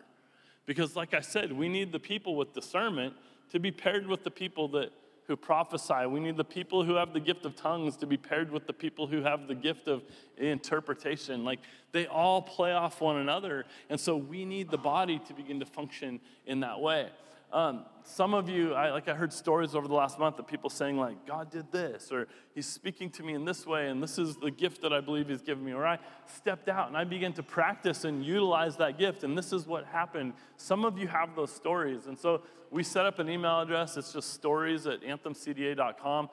[0.66, 3.16] Because, like I said, we need the people with discernment
[3.52, 4.92] to be paired with the people that,
[5.28, 6.06] who prophesy.
[6.08, 8.74] We need the people who have the gift of tongues to be paired with the
[8.74, 10.04] people who have the gift of
[10.38, 11.44] interpretation.
[11.44, 11.60] Like,
[11.92, 13.66] they all play off one another.
[13.90, 17.10] And so, we need the body to begin to function in that way.
[17.52, 20.70] Um, some of you, I, like I heard stories over the last month of people
[20.70, 24.18] saying like, God did this, or He's speaking to me in this way, and this
[24.18, 25.74] is the gift that I believe He's given me.
[25.74, 29.54] Or I stepped out and I began to practice and utilize that gift, and this
[29.54, 30.34] is what happened.
[30.58, 33.96] Some of you have those stories, and so we set up an email address.
[33.96, 36.30] It's just stories at anthemcda.com.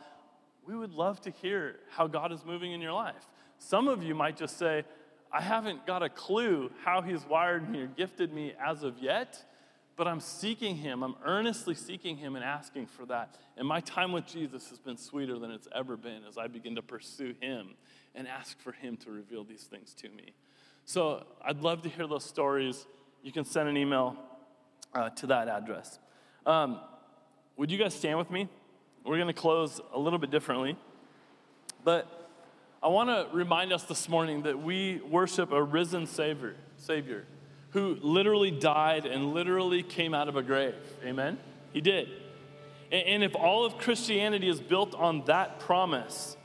[0.66, 3.28] We would love to hear how God is moving in your life.
[3.58, 4.84] Some of you might just say,
[5.32, 9.44] I haven't got a clue how He's wired me or gifted me as of yet
[9.96, 11.02] but I'm seeking Him.
[11.02, 13.36] I'm earnestly seeking Him and asking for that.
[13.56, 16.74] And my time with Jesus has been sweeter than it's ever been as I begin
[16.76, 17.74] to pursue Him
[18.14, 20.34] and ask for Him to reveal these things to me.
[20.84, 22.86] So I'd love to hear those stories.
[23.22, 24.16] You can send an email
[24.94, 25.98] uh, to that address.
[26.44, 26.80] Um,
[27.56, 28.48] would you guys stand with me?
[29.04, 30.76] We're going to close a little bit differently.
[31.84, 32.30] But
[32.82, 37.26] I want to remind us this morning that we worship a risen Savior, Savior
[37.74, 40.76] who literally died and literally came out of a grave.
[41.04, 41.38] Amen?
[41.72, 42.08] He did.
[42.92, 46.36] And if all of Christianity is built on that promise,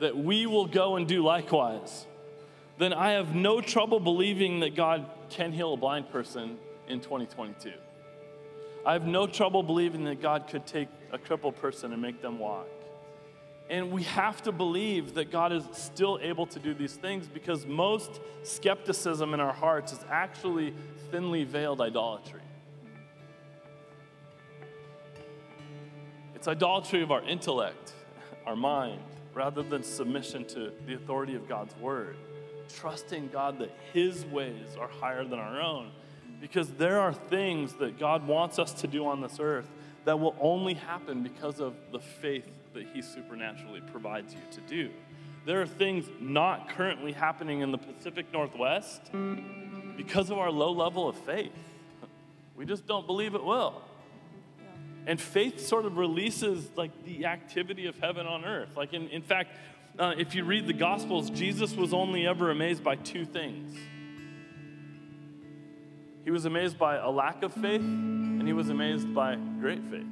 [0.00, 2.06] that we will go and do likewise,
[2.78, 6.56] then I have no trouble believing that God can heal a blind person
[6.88, 7.72] in 2022.
[8.86, 12.38] I have no trouble believing that God could take a crippled person and make them
[12.38, 12.68] walk.
[13.68, 17.66] And we have to believe that God is still able to do these things because
[17.66, 20.72] most skepticism in our hearts is actually
[21.10, 22.42] thinly veiled idolatry.
[26.36, 27.92] It's idolatry of our intellect,
[28.46, 29.00] our mind,
[29.34, 32.16] rather than submission to the authority of God's word.
[32.68, 35.90] Trusting God that His ways are higher than our own.
[36.40, 39.68] Because there are things that God wants us to do on this earth
[40.04, 44.90] that will only happen because of the faith that He supernaturally provides you to do.
[45.46, 49.10] There are things not currently happening in the Pacific Northwest
[49.96, 51.52] because of our low level of faith.
[52.54, 53.82] We just don't believe it will.
[55.06, 58.76] And faith sort of releases like the activity of heaven on earth.
[58.76, 59.52] Like in, in fact,
[59.98, 63.74] uh, if you read the Gospels, Jesus was only ever amazed by two things.
[66.24, 70.04] He was amazed by a lack of faith, and he was amazed by great faith.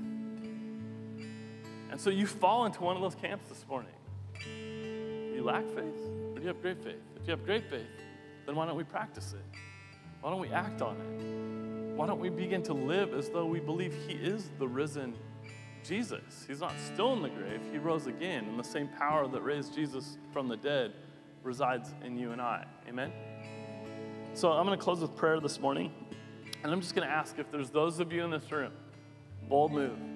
[1.94, 3.92] And so you fall into one of those camps this morning.
[4.42, 5.94] Do you lack faith,
[6.32, 6.98] or do you have great faith?
[7.14, 7.86] If you have great faith,
[8.46, 9.58] then why don't we practice it?
[10.20, 11.94] Why don't we act on it?
[11.94, 15.14] Why don't we begin to live as though we believe He is the risen
[15.84, 16.44] Jesus?
[16.48, 19.72] He's not still in the grave, He rose again, and the same power that raised
[19.72, 20.94] Jesus from the dead
[21.44, 22.64] resides in you and I.
[22.88, 23.12] Amen?
[24.34, 25.92] So I'm going to close with prayer this morning.
[26.64, 28.72] And I'm just going to ask if there's those of you in this room,
[29.48, 30.13] bold move.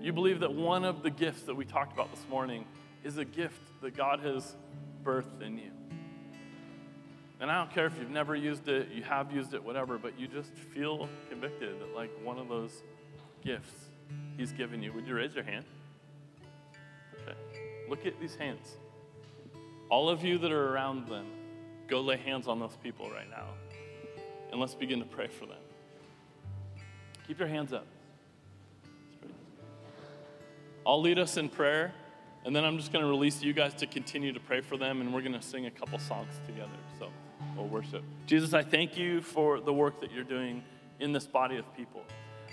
[0.00, 2.64] You believe that one of the gifts that we talked about this morning
[3.04, 4.56] is a gift that God has
[5.04, 5.70] birthed in you.
[7.40, 10.18] And I don't care if you've never used it, you have used it, whatever, but
[10.18, 12.82] you just feel convicted that, like, one of those
[13.44, 13.72] gifts
[14.36, 14.92] He's given you.
[14.92, 15.64] Would you raise your hand?
[17.22, 17.36] Okay.
[17.88, 18.76] Look at these hands.
[19.90, 21.26] All of you that are around them,
[21.88, 23.48] go lay hands on those people right now.
[24.50, 25.58] And let's begin to pray for them.
[27.26, 27.86] Keep your hands up.
[30.88, 31.92] I'll lead us in prayer,
[32.46, 35.02] and then I'm just going to release you guys to continue to pray for them,
[35.02, 36.78] and we're going to sing a couple songs together.
[36.98, 37.10] So
[37.54, 38.02] we'll worship.
[38.24, 40.64] Jesus, I thank you for the work that you're doing
[40.98, 42.04] in this body of people.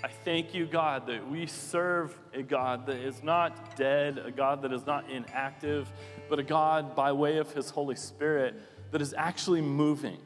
[0.04, 4.60] I thank you, God, that we serve a God that is not dead, a God
[4.60, 5.90] that is not inactive,
[6.28, 8.54] but a God by way of his Holy Spirit
[8.90, 10.18] that is actually moving,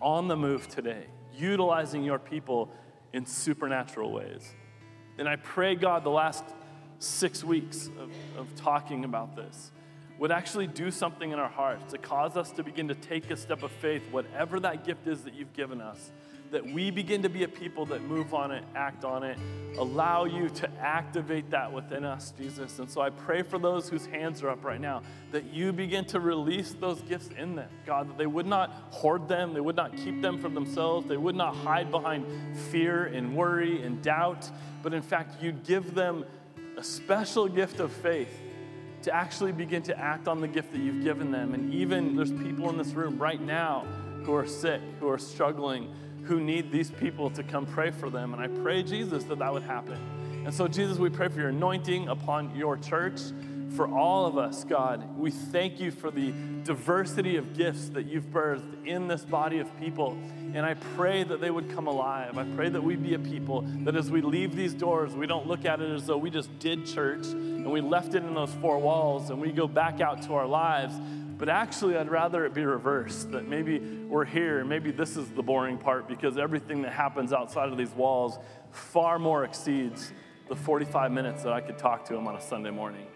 [0.00, 1.04] on the move today,
[1.36, 2.70] utilizing your people
[3.12, 4.54] in supernatural ways.
[5.18, 6.42] And I pray, God, the last
[7.00, 9.72] six weeks of, of talking about this
[10.18, 13.36] would actually do something in our hearts to cause us to begin to take a
[13.36, 16.12] step of faith, whatever that gift is that you've given us,
[16.50, 19.38] that we begin to be a people that move on it, act on it,
[19.78, 22.78] allow you to activate that within us, Jesus.
[22.80, 26.04] And so I pray for those whose hands are up right now that you begin
[26.06, 29.76] to release those gifts in them, God, that they would not hoard them, they would
[29.76, 32.26] not keep them for themselves, they would not hide behind
[32.70, 34.50] fear and worry and doubt,
[34.82, 36.26] but in fact, you'd give them
[36.80, 38.40] a special gift of faith
[39.02, 41.54] to actually begin to act on the gift that you've given them.
[41.54, 43.86] And even there's people in this room right now
[44.24, 48.32] who are sick, who are struggling who need these people to come pray for them.
[48.32, 49.98] And I pray, Jesus, that that would happen.
[50.44, 53.20] And so, Jesus, we pray for your anointing upon your church,
[53.70, 55.18] for all of us, God.
[55.18, 59.76] We thank you for the diversity of gifts that you've birthed in this body of
[59.80, 60.16] people.
[60.52, 62.36] And I pray that they would come alive.
[62.36, 65.46] I pray that we be a people that as we leave these doors, we don't
[65.46, 68.52] look at it as though we just did church and we left it in those
[68.54, 70.94] four walls and we go back out to our lives
[71.40, 75.42] but actually, I'd rather it be reversed that maybe we're here maybe this is the
[75.42, 78.38] boring part because everything that happens outside of these walls
[78.72, 80.12] far more exceeds
[80.50, 83.06] the 45 minutes that I could talk to them on a Sunday morning.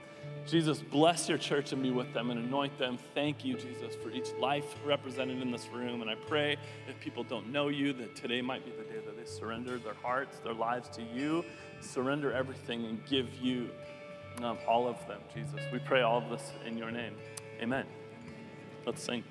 [0.46, 2.98] Jesus, bless your church and be with them and anoint them.
[3.14, 6.02] Thank you, Jesus, for each life represented in this room.
[6.02, 9.16] And I pray if people don't know you, that today might be the day that
[9.16, 11.44] they surrender their hearts, their lives to you,
[11.80, 13.70] surrender everything, and give you
[14.42, 15.60] um, all of them, Jesus.
[15.72, 17.14] We pray all of this in your name.
[17.62, 17.86] Amen.
[18.84, 19.24] Let's sing.